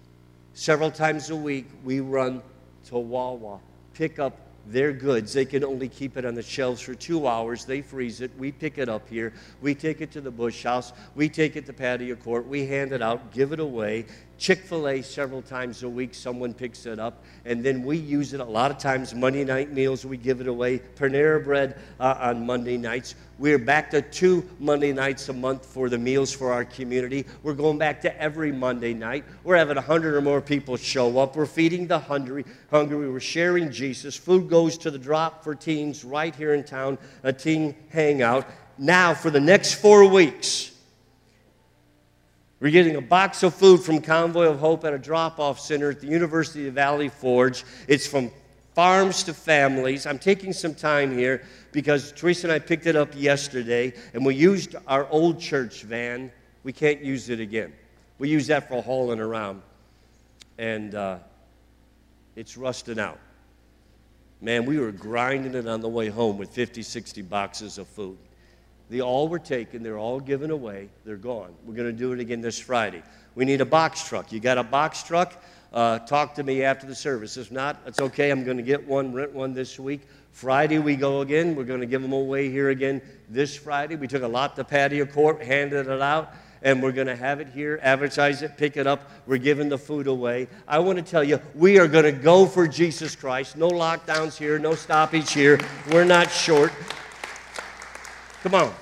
Several 0.56 0.90
times 0.90 1.30
a 1.30 1.36
week, 1.36 1.68
we 1.84 2.00
run 2.00 2.42
to 2.86 2.98
Wawa, 2.98 3.60
pick 3.94 4.18
up 4.18 4.36
their 4.67 4.91
goods. 4.91 5.34
They 5.34 5.45
can 5.45 5.63
only 5.63 5.89
keep 5.89 6.17
it 6.17 6.25
on 6.25 6.36
the 6.36 6.41
shelves 6.41 6.82
for 6.82 6.95
two 6.95 7.28
hours. 7.28 7.65
They 7.65 7.82
freeze 7.82 8.21
it. 8.21 8.32
We 8.38 8.51
pick 8.51 8.78
it 8.78 8.89
up 8.89 9.08
here. 9.08 9.34
We 9.62 9.75
take 9.75 10.01
it 10.01 10.12
to 10.12 10.21
the 10.21 10.32
bush 10.32 10.63
house. 10.63 10.93
We 11.15 11.30
take 11.30 11.56
it 11.56 11.65
to 11.67 11.73
patio 11.73 12.15
court. 12.15 12.47
We 12.47 12.65
hand 12.65 12.91
it 12.91 13.01
out, 13.01 13.32
give 13.32 13.51
it 13.51 13.60
away. 13.60 14.06
Chick 14.38 14.60
fil 14.60 14.89
A 14.89 15.02
several 15.02 15.41
times 15.41 15.84
a 15.84 15.89
week, 15.89 16.13
someone 16.13 16.54
picks 16.54 16.86
it 16.86 17.00
up, 17.00 17.24
and 17.45 17.63
then 17.63 17.84
we 17.84 17.98
use 17.98 18.34
it 18.34 18.41
a 18.41 18.45
lot 18.45 18.69
of 18.69 18.78
times. 18.78 19.15
Monday 19.15 19.45
night 19.45 19.71
meals, 19.71 20.06
we 20.06 20.17
give 20.17 20.41
it 20.41 20.48
away. 20.48 20.80
Panera 20.95 21.41
Bread 21.41 21.80
uh, 22.02 22.17
on 22.19 22.45
Monday 22.45 22.76
nights. 22.76 23.15
We're 23.38 23.58
back 23.58 23.91
to 23.91 24.02
two 24.02 24.48
Monday 24.60 24.91
nights 24.91 25.30
a 25.30 25.34
month 25.34 25.65
for 25.65 25.88
the 25.88 25.98
meals 25.98 26.34
for 26.34 26.52
our 26.52 26.65
community. 26.65 27.26
We're 27.43 27.54
going 27.54 27.78
back 27.78 28.02
to 28.02 28.21
every 28.21 28.52
Monday 28.52 28.93
night. 28.93 29.24
We're 29.45 29.58
having 29.58 29.76
100 29.76 30.15
or 30.15 30.21
more 30.21 30.41
people 30.41 30.76
show 30.76 31.17
up. 31.19 31.38
We're 31.38 31.45
feeding 31.45 31.88
the 31.88 32.00
hungry. 32.00 32.43
hungry. 32.69 33.10
We're 33.10 33.19
sharing 33.21 33.71
Jesus. 33.71 34.17
Food 34.17 34.50
goes 34.50 34.78
to 34.80 34.91
the 34.91 35.00
drop 35.00 35.43
for 35.45 35.56
teens 35.56 36.04
right 36.04 36.36
here 36.36 36.54
in 36.54 36.65
town, 36.65 36.98
a 37.24 37.32
teen 37.32 37.74
hangout. 37.89 38.48
Now, 38.78 39.13
for 39.13 39.32
the 39.32 39.39
next 39.39 39.76
four 39.76 40.10
weeks, 40.10 40.75
we're 42.65 42.71
getting 42.71 42.95
a 42.95 43.01
box 43.01 43.43
of 43.43 43.54
food 43.54 43.84
from 43.84 44.01
Convoy 44.01 44.45
of 44.45 44.58
Hope 44.58 44.86
at 44.86 44.93
a 44.95 44.97
drop 44.97 45.39
off 45.39 45.60
center 45.60 45.91
at 45.91 46.01
the 46.01 46.08
University 46.08 46.67
of 46.67 46.73
Valley 46.73 47.10
Forge. 47.10 47.63
It's 47.88 48.08
from 48.08 48.32
farms 48.73 49.21
to 49.25 49.36
families. 49.36 50.08
I'm 50.08 50.17
taking 50.17 50.51
some 50.51 50.73
time 50.73 51.15
here 51.15 51.43
because 51.71 52.12
Teresa 52.12 52.47
and 52.47 52.51
I 52.51 52.58
picked 52.58 52.88
it 52.88 52.95
up 52.95 53.10
yesterday 53.15 53.93
and 54.15 54.25
we 54.25 54.34
used 54.34 54.75
our 54.88 55.08
old 55.12 55.39
church 55.39 55.84
van. 55.84 56.32
We 56.63 56.73
can't 56.73 57.04
use 57.04 57.30
it 57.30 57.39
again. 57.39 57.71
We 58.17 58.30
use 58.30 58.47
that 58.47 58.67
for 58.67 58.82
hauling 58.82 59.19
around. 59.19 59.62
And 60.58 60.95
uh, 60.95 61.19
it's 62.36 62.58
rusted 62.58 62.97
out. 62.97 63.19
Man, 64.41 64.65
we 64.65 64.80
were 64.80 64.91
grinding 64.91 65.54
it 65.54 65.67
on 65.67 65.82
the 65.82 65.89
way 65.89 66.10
home 66.10 66.39
with 66.39 66.49
50, 66.49 66.82
60 66.82 67.21
boxes 67.21 67.78
of 67.78 67.88
food. 67.88 68.17
They 68.89 69.02
all 69.02 69.28
were 69.28 69.39
taken, 69.39 69.82
they're 69.82 69.98
all 69.98 70.19
given 70.19 70.52
away, 70.52 70.89
they're 71.06 71.17
gone. 71.17 71.54
We're 71.65 71.74
going 71.74 71.88
to 71.91 71.98
do 71.98 72.12
it 72.13 72.19
again 72.19 72.41
this 72.41 72.60
Friday. 72.60 73.02
We 73.34 73.43
need 73.43 73.62
a 73.62 73.65
box 73.65 74.08
truck. 74.08 74.32
You 74.32 74.39
got 74.39 74.58
a 74.58 74.63
box 74.63 75.02
truck? 75.04 75.41
Uh, 75.74 76.00
talk 76.00 76.36
to 76.36 76.43
me 76.43 76.63
after 76.63 76.88
the 76.88 76.95
service. 76.95 77.36
If 77.36 77.52
not, 77.52 77.82
it's 77.86 78.00
okay. 78.00 78.30
I'm 78.30 78.45
going 78.45 78.58
to 78.58 78.63
get 78.63 78.88
one, 78.88 79.12
rent 79.12 79.34
one 79.34 79.54
this 79.54 79.78
week. 79.78 80.02
Friday 80.32 80.80
we 80.80 80.95
go 80.95 81.21
again. 81.21 81.56
We're 81.56 81.63
going 81.63 81.82
to 81.82 81.86
give 81.86 82.02
them 82.02 82.13
away 82.13 82.50
here 82.50 82.69
again 82.69 83.02
this 83.30 83.56
Friday. 83.58 83.95
We 83.95 84.08
took 84.08 84.24
a 84.24 84.28
lot 84.28 84.56
to 84.58 84.63
patio 84.63 85.06
court, 85.06 85.41
handed 85.41 85.88
it 85.88 86.02
out, 86.02 86.34
and 86.62 86.82
we're 86.82 86.91
going 86.91 87.08
to 87.08 87.15
have 87.15 87.39
it 87.39 87.50
here, 87.50 87.80
advertise 87.82 88.41
it, 88.41 88.58
pick 88.58 88.78
it 88.78 88.88
up. 88.88 89.10
We're 89.28 89.38
giving 89.38 89.69
the 89.69 89.78
food 89.78 90.08
away. 90.08 90.48
I 90.67 90.80
want 90.80 90.98
to 90.98 91.04
tell 91.04 91.24
you, 91.24 91.39
we 91.54 91.78
are 91.80 91.88
going 91.88 92.06
to 92.06 92.12
go 92.12 92.45
for 92.45 92.67
Jesus 92.67 93.15
Christ. 93.15 93.58
No 93.58 93.69
lockdowns 93.69 94.38
here, 94.38 94.58
no 94.60 94.76
stoppage 94.76 95.32
here. 95.32 95.60
We're 95.91 96.06
not 96.06 96.32
short. 96.32 96.71
Come 98.46 98.54
on. 98.54 98.74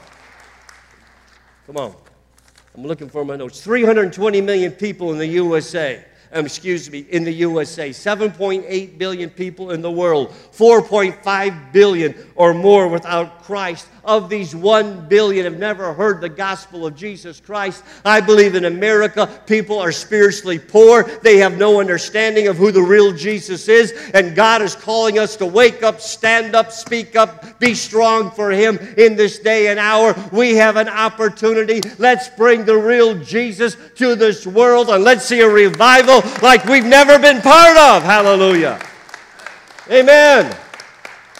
Come 1.67 1.77
on. 1.77 1.95
I'm 2.75 2.83
looking 2.83 3.07
for 3.07 3.23
my 3.23 3.37
notes. 3.37 3.61
320 3.61 4.41
million 4.41 4.73
people 4.73 5.13
in 5.13 5.17
the 5.17 5.25
USA 5.25 6.03
um, 6.33 6.45
excuse 6.45 6.89
me, 6.89 7.05
in 7.09 7.23
the 7.23 7.31
USA, 7.31 7.91
7.8 7.91 8.97
billion 8.97 9.29
people 9.29 9.71
in 9.71 9.81
the 9.81 9.91
world, 9.91 10.33
4.5 10.51 11.71
billion 11.71 12.15
or 12.35 12.53
more 12.53 12.87
without 12.87 13.43
Christ. 13.43 13.87
Of 14.05 14.29
these 14.29 14.53
1 14.53 15.07
billion 15.07 15.45
have 15.45 15.57
never 15.57 15.93
heard 15.93 16.19
the 16.19 16.27
gospel 16.27 16.85
of 16.85 16.93
Jesus 16.93 17.39
Christ. 17.39 17.85
I 18.03 18.19
believe 18.19 18.53
in 18.53 18.65
America, 18.65 19.29
people 19.45 19.79
are 19.79 19.93
spiritually 19.93 20.59
poor. 20.59 21.03
They 21.03 21.37
have 21.37 21.57
no 21.57 21.79
understanding 21.79 22.47
of 22.47 22.57
who 22.57 22.71
the 22.71 22.81
real 22.81 23.13
Jesus 23.13 23.69
is. 23.69 23.93
And 24.13 24.35
God 24.35 24.61
is 24.61 24.75
calling 24.75 25.19
us 25.19 25.37
to 25.37 25.45
wake 25.45 25.83
up, 25.83 26.01
stand 26.01 26.53
up, 26.53 26.71
speak 26.73 27.15
up, 27.15 27.59
be 27.59 27.73
strong 27.73 28.29
for 28.31 28.51
Him 28.51 28.77
in 28.97 29.15
this 29.15 29.39
day 29.39 29.67
and 29.67 29.79
hour. 29.79 30.13
We 30.33 30.55
have 30.55 30.75
an 30.75 30.89
opportunity. 30.89 31.79
Let's 31.97 32.27
bring 32.27 32.65
the 32.65 32.75
real 32.75 33.17
Jesus 33.23 33.77
to 33.95 34.15
this 34.15 34.45
world 34.45 34.89
and 34.89 35.03
let's 35.03 35.23
see 35.23 35.39
a 35.39 35.49
revival 35.49 36.22
like 36.41 36.65
we've 36.65 36.85
never 36.85 37.19
been 37.19 37.41
part 37.41 37.77
of. 37.77 38.03
Hallelujah. 38.03 38.79
Amen. 39.89 40.55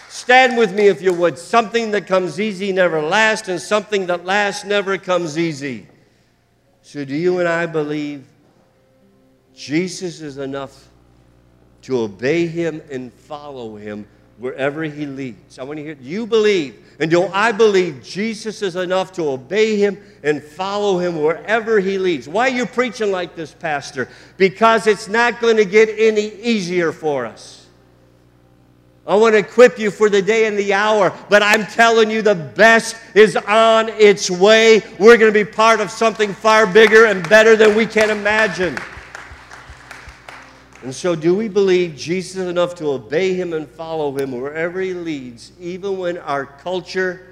Stand 0.10 0.58
with 0.58 0.74
me 0.74 0.88
if 0.88 1.02
you 1.02 1.13
would. 1.13 1.38
Something 1.38 1.91
that 1.91 2.08
comes 2.08 2.39
easy 2.39 2.72
never 2.72 3.02
lasts, 3.02 3.50
and 3.50 3.60
something 3.60 4.06
that 4.08 4.26
lasts 4.26 4.63
never 4.63 4.98
comes 4.98 5.38
easy. 5.38 5.88
So, 6.82 7.04
do 7.04 7.15
you 7.15 7.39
and 7.39 7.48
I 7.48 7.65
believe 7.65 8.26
Jesus 9.56 10.22
is 10.22 10.38
enough 10.38 10.89
to 11.84 12.00
obey 12.00 12.48
him 12.48 12.82
and 12.89 13.12
follow 13.12 13.76
him 13.76 14.08
wherever 14.43 14.84
he 14.84 15.06
leads? 15.06 15.58
I 15.58 15.63
want 15.63 15.77
to 15.77 15.84
hear, 15.84 15.97
you 16.01 16.27
believe 16.27 16.75
and 16.99 17.10
do 17.10 17.25
I 17.27 17.51
believe 17.51 18.03
Jesus 18.03 18.62
is 18.62 18.75
enough 18.75 19.13
to 19.13 19.29
obey 19.29 19.77
him 19.77 19.97
and 20.21 20.43
follow 20.43 20.99
him 20.99 21.21
wherever 21.21 21.79
he 21.79 21.97
leads? 21.97 22.27
Why 22.27 22.49
are 22.49 22.53
you 22.53 22.65
preaching 22.65 23.12
like 23.12 23.36
this, 23.36 23.51
Pastor? 23.51 24.10
Because 24.38 24.86
it's 24.86 25.08
not 25.08 25.39
going 25.41 25.58
to 25.58 25.65
get 25.65 25.89
any 25.97 26.34
easier 26.36 26.91
for 26.91 27.25
us. 27.25 27.67
I 29.06 29.15
want 29.15 29.34
to 29.34 29.39
equip 29.39 29.79
you 29.79 29.91
for 29.91 30.10
the 30.10 30.21
day 30.21 30.45
and 30.45 30.58
the 30.58 30.73
hour, 30.73 31.17
but 31.29 31.41
I'm 31.41 31.65
telling 31.65 32.10
you 32.10 32.21
the 32.21 32.36
best 32.36 32.95
is 33.15 33.36
on 33.36 33.89
its 33.89 34.29
way. 34.29 34.82
We're 34.99 35.17
going 35.17 35.34
to 35.34 35.45
be 35.45 35.49
part 35.49 35.82
of 35.82 35.89
something 35.89 36.34
far 36.34 36.65
bigger 36.67 37.06
and 37.06 37.27
better 37.27 37.56
than 37.56 37.75
we 37.75 37.86
can 37.86 38.10
imagine. 38.10 38.77
And 40.84 40.93
so, 40.93 41.15
do 41.15 41.34
we 41.34 41.48
believe 41.48 41.96
Jesus 41.96 42.46
enough 42.46 42.76
to 42.76 42.89
obey 42.89 43.34
him 43.36 43.54
and 43.54 43.69
follow 43.69 44.17
him 44.17 44.34
wherever 44.34 44.82
he 44.82 44.93
leads, 44.93 45.54
even 45.58 45.98
when 45.98 46.17
our 46.17 46.46
culture 46.46 47.26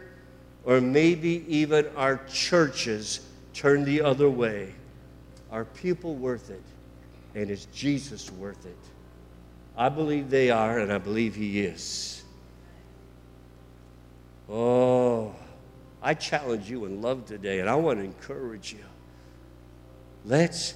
or 0.63 0.79
maybe 0.79 1.43
even 1.49 1.85
our 1.97 2.21
churches 2.29 3.19
turn 3.53 3.83
the 3.83 4.01
other 4.01 4.29
way? 4.29 4.73
Are 5.51 5.65
people 5.65 6.15
worth 6.15 6.49
it? 6.49 6.63
And 7.35 7.51
is 7.51 7.65
Jesus 7.73 8.31
worth 8.31 8.65
it? 8.65 8.77
I 9.75 9.89
believe 9.89 10.29
they 10.29 10.49
are, 10.49 10.79
and 10.79 10.91
I 10.91 10.97
believe 10.97 11.35
he 11.35 11.59
is. 11.59 12.23
Oh, 14.49 15.35
I 16.01 16.13
challenge 16.13 16.69
you 16.69 16.85
in 16.85 17.01
love 17.01 17.25
today, 17.25 17.59
and 17.59 17.69
I 17.69 17.75
want 17.75 17.99
to 17.99 18.05
encourage 18.05 18.71
you. 18.71 18.85
Let's 20.23 20.73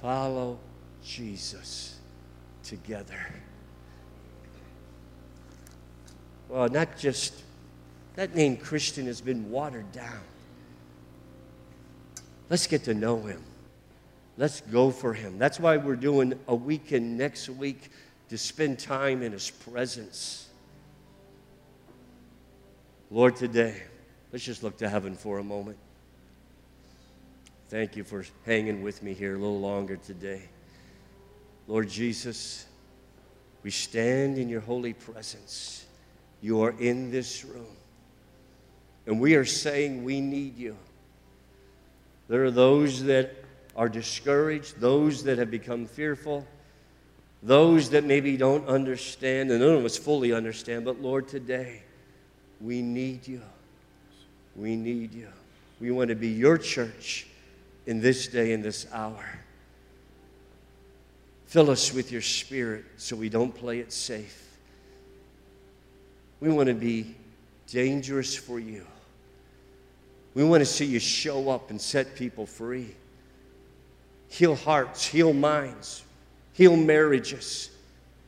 follow 0.00 0.58
Jesus 1.04 1.95
together. 2.66 3.18
Well, 6.48 6.68
not 6.68 6.98
just 6.98 7.42
that 8.14 8.34
name 8.34 8.56
Christian 8.56 9.06
has 9.06 9.20
been 9.20 9.50
watered 9.50 9.90
down. 9.92 10.20
Let's 12.48 12.66
get 12.66 12.84
to 12.84 12.94
know 12.94 13.22
him. 13.22 13.42
Let's 14.36 14.60
go 14.60 14.90
for 14.90 15.14
him. 15.14 15.38
That's 15.38 15.58
why 15.58 15.76
we're 15.76 15.96
doing 15.96 16.38
a 16.46 16.54
weekend 16.54 17.16
next 17.16 17.48
week 17.48 17.90
to 18.28 18.38
spend 18.38 18.78
time 18.78 19.22
in 19.22 19.32
his 19.32 19.50
presence. 19.50 20.48
Lord, 23.10 23.36
today, 23.36 23.82
let's 24.32 24.44
just 24.44 24.62
look 24.62 24.78
to 24.78 24.88
heaven 24.88 25.14
for 25.14 25.38
a 25.38 25.44
moment. 25.44 25.78
Thank 27.68 27.96
you 27.96 28.04
for 28.04 28.24
hanging 28.44 28.82
with 28.82 29.02
me 29.02 29.12
here 29.12 29.34
a 29.34 29.38
little 29.38 29.60
longer 29.60 29.96
today. 29.96 30.42
Lord 31.66 31.88
Jesus, 31.88 32.66
we 33.62 33.70
stand 33.70 34.38
in 34.38 34.48
your 34.48 34.60
holy 34.60 34.92
presence. 34.92 35.84
You 36.40 36.62
are 36.62 36.74
in 36.78 37.10
this 37.10 37.44
room. 37.44 37.66
And 39.06 39.20
we 39.20 39.34
are 39.34 39.44
saying 39.44 40.04
we 40.04 40.20
need 40.20 40.56
you. 40.56 40.76
There 42.28 42.44
are 42.44 42.50
those 42.50 43.04
that 43.04 43.34
are 43.76 43.88
discouraged, 43.88 44.80
those 44.80 45.24
that 45.24 45.38
have 45.38 45.50
become 45.50 45.86
fearful, 45.86 46.46
those 47.42 47.90
that 47.90 48.04
maybe 48.04 48.36
don't 48.36 48.66
understand, 48.66 49.50
and 49.50 49.60
none 49.60 49.74
of 49.74 49.84
us 49.84 49.96
fully 49.96 50.32
understand. 50.32 50.84
But 50.84 51.00
Lord, 51.00 51.28
today, 51.28 51.82
we 52.60 52.82
need 52.82 53.28
you. 53.28 53.42
We 54.56 54.76
need 54.76 55.12
you. 55.12 55.28
We 55.80 55.90
want 55.90 56.08
to 56.08 56.14
be 56.14 56.28
your 56.28 56.58
church 56.58 57.26
in 57.86 58.00
this 58.00 58.28
day, 58.28 58.52
in 58.52 58.62
this 58.62 58.86
hour. 58.92 59.24
Fill 61.46 61.70
us 61.70 61.92
with 61.92 62.10
your 62.10 62.22
spirit 62.22 62.84
so 62.96 63.16
we 63.16 63.28
don't 63.28 63.54
play 63.54 63.78
it 63.78 63.92
safe. 63.92 64.42
We 66.40 66.48
want 66.50 66.68
to 66.68 66.74
be 66.74 67.14
dangerous 67.68 68.36
for 68.36 68.58
you. 68.58 68.84
We 70.34 70.44
want 70.44 70.60
to 70.60 70.66
see 70.66 70.84
you 70.84 70.98
show 70.98 71.48
up 71.48 71.70
and 71.70 71.80
set 71.80 72.14
people 72.14 72.46
free. 72.46 72.94
Heal 74.28 74.54
hearts, 74.54 75.06
heal 75.06 75.32
minds, 75.32 76.02
heal 76.52 76.76
marriages, 76.76 77.70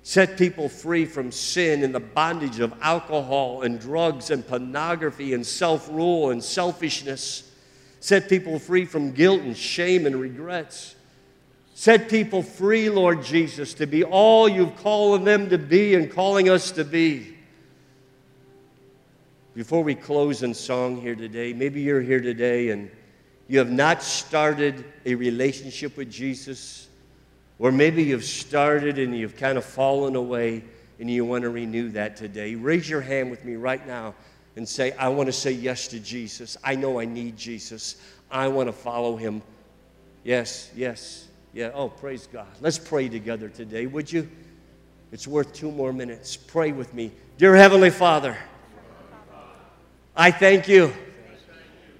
set 0.04 0.38
people 0.38 0.68
free 0.68 1.04
from 1.04 1.30
sin 1.32 1.82
and 1.82 1.94
the 1.94 2.00
bondage 2.00 2.60
of 2.60 2.72
alcohol 2.80 3.62
and 3.62 3.78
drugs 3.78 4.30
and 4.30 4.46
pornography 4.46 5.34
and 5.34 5.44
self 5.44 5.88
rule 5.90 6.30
and 6.30 6.42
selfishness. 6.42 7.52
Set 8.00 8.28
people 8.28 8.58
free 8.58 8.84
from 8.84 9.10
guilt 9.10 9.42
and 9.42 9.56
shame 9.56 10.06
and 10.06 10.16
regrets. 10.16 10.94
Set 11.78 12.08
people 12.08 12.42
free, 12.42 12.90
Lord 12.90 13.22
Jesus, 13.22 13.72
to 13.74 13.86
be 13.86 14.02
all 14.02 14.48
you've 14.48 14.74
called 14.78 15.24
them 15.24 15.48
to 15.50 15.58
be 15.58 15.94
and 15.94 16.10
calling 16.10 16.48
us 16.48 16.72
to 16.72 16.84
be. 16.84 17.36
Before 19.54 19.84
we 19.84 19.94
close 19.94 20.42
in 20.42 20.54
song 20.54 21.00
here 21.00 21.14
today, 21.14 21.52
maybe 21.52 21.80
you're 21.80 22.00
here 22.00 22.20
today 22.20 22.70
and 22.70 22.90
you 23.46 23.60
have 23.60 23.70
not 23.70 24.02
started 24.02 24.86
a 25.06 25.14
relationship 25.14 25.96
with 25.96 26.10
Jesus. 26.10 26.88
Or 27.60 27.70
maybe 27.70 28.02
you've 28.02 28.24
started 28.24 28.98
and 28.98 29.16
you've 29.16 29.36
kind 29.36 29.56
of 29.56 29.64
fallen 29.64 30.16
away 30.16 30.64
and 30.98 31.08
you 31.08 31.24
want 31.24 31.42
to 31.42 31.50
renew 31.50 31.90
that 31.90 32.16
today. 32.16 32.56
Raise 32.56 32.90
your 32.90 33.02
hand 33.02 33.30
with 33.30 33.44
me 33.44 33.54
right 33.54 33.86
now 33.86 34.16
and 34.56 34.68
say, 34.68 34.90
I 34.98 35.10
want 35.10 35.28
to 35.28 35.32
say 35.32 35.52
yes 35.52 35.86
to 35.86 36.00
Jesus. 36.00 36.56
I 36.64 36.74
know 36.74 36.98
I 36.98 37.04
need 37.04 37.36
Jesus. 37.36 38.02
I 38.32 38.48
want 38.48 38.66
to 38.68 38.72
follow 38.72 39.14
him. 39.14 39.42
Yes, 40.24 40.72
yes, 40.74 41.27
yeah. 41.52 41.70
Oh, 41.74 41.88
praise 41.88 42.26
God. 42.26 42.46
Let's 42.60 42.78
pray 42.78 43.08
together 43.08 43.48
today, 43.48 43.86
would 43.86 44.12
you? 44.12 44.28
It's 45.10 45.26
worth 45.26 45.52
two 45.52 45.70
more 45.70 45.92
minutes. 45.92 46.36
Pray 46.36 46.72
with 46.72 46.92
me. 46.92 47.10
Dear 47.38 47.56
Heavenly 47.56 47.90
Father, 47.90 48.36
I 50.14 50.30
thank 50.30 50.68
you 50.68 50.92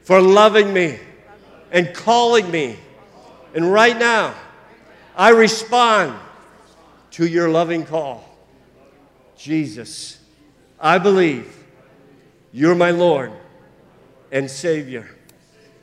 for 0.02 0.20
loving 0.20 0.72
me 0.72 0.98
and 1.70 1.94
calling 1.94 2.50
me. 2.50 2.76
And 3.54 3.72
right 3.72 3.96
now, 3.96 4.34
I 5.16 5.30
respond 5.30 6.14
to 7.12 7.26
your 7.26 7.48
loving 7.48 7.84
call. 7.84 8.24
Jesus, 9.36 10.20
I 10.78 10.98
believe 10.98 11.64
you're 12.52 12.74
my 12.74 12.90
Lord 12.90 13.32
and 14.30 14.50
Savior. 14.50 15.08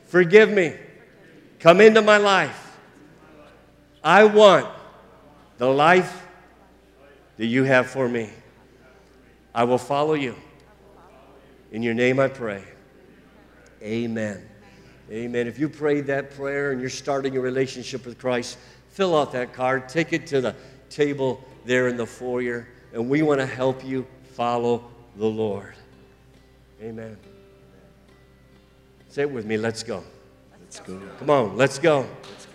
Forgive 0.06 0.50
me. 0.50 0.74
Come 1.58 1.80
into 1.80 2.02
my 2.02 2.18
life. 2.18 2.65
I 4.06 4.22
want 4.22 4.68
the 5.58 5.66
life 5.66 6.24
that 7.38 7.46
you 7.46 7.64
have 7.64 7.88
for 7.88 8.08
me. 8.08 8.30
I 9.52 9.64
will 9.64 9.78
follow 9.78 10.14
you. 10.14 10.36
In 11.72 11.82
your 11.82 11.92
name 11.92 12.20
I 12.20 12.28
pray. 12.28 12.62
Amen. 13.82 14.48
Amen. 15.10 15.48
If 15.48 15.58
you 15.58 15.68
prayed 15.68 16.06
that 16.06 16.30
prayer 16.30 16.70
and 16.70 16.80
you're 16.80 16.88
starting 16.88 17.36
a 17.36 17.40
relationship 17.40 18.06
with 18.06 18.16
Christ, 18.16 18.58
fill 18.90 19.18
out 19.18 19.32
that 19.32 19.52
card, 19.52 19.88
take 19.88 20.12
it 20.12 20.28
to 20.28 20.40
the 20.40 20.54
table 20.88 21.44
there 21.64 21.88
in 21.88 21.96
the 21.96 22.06
foyer, 22.06 22.68
and 22.92 23.08
we 23.08 23.22
want 23.22 23.40
to 23.40 23.46
help 23.46 23.84
you 23.84 24.06
follow 24.34 24.84
the 25.16 25.26
Lord. 25.26 25.74
Amen. 26.80 27.16
Say 29.08 29.22
it 29.22 29.30
with 29.32 29.46
me. 29.46 29.56
Let's 29.56 29.82
go. 29.82 30.04
Let's 30.60 30.78
go. 30.78 31.02
Come 31.18 31.30
on, 31.30 31.56
let's 31.56 31.80
go. 31.80 32.06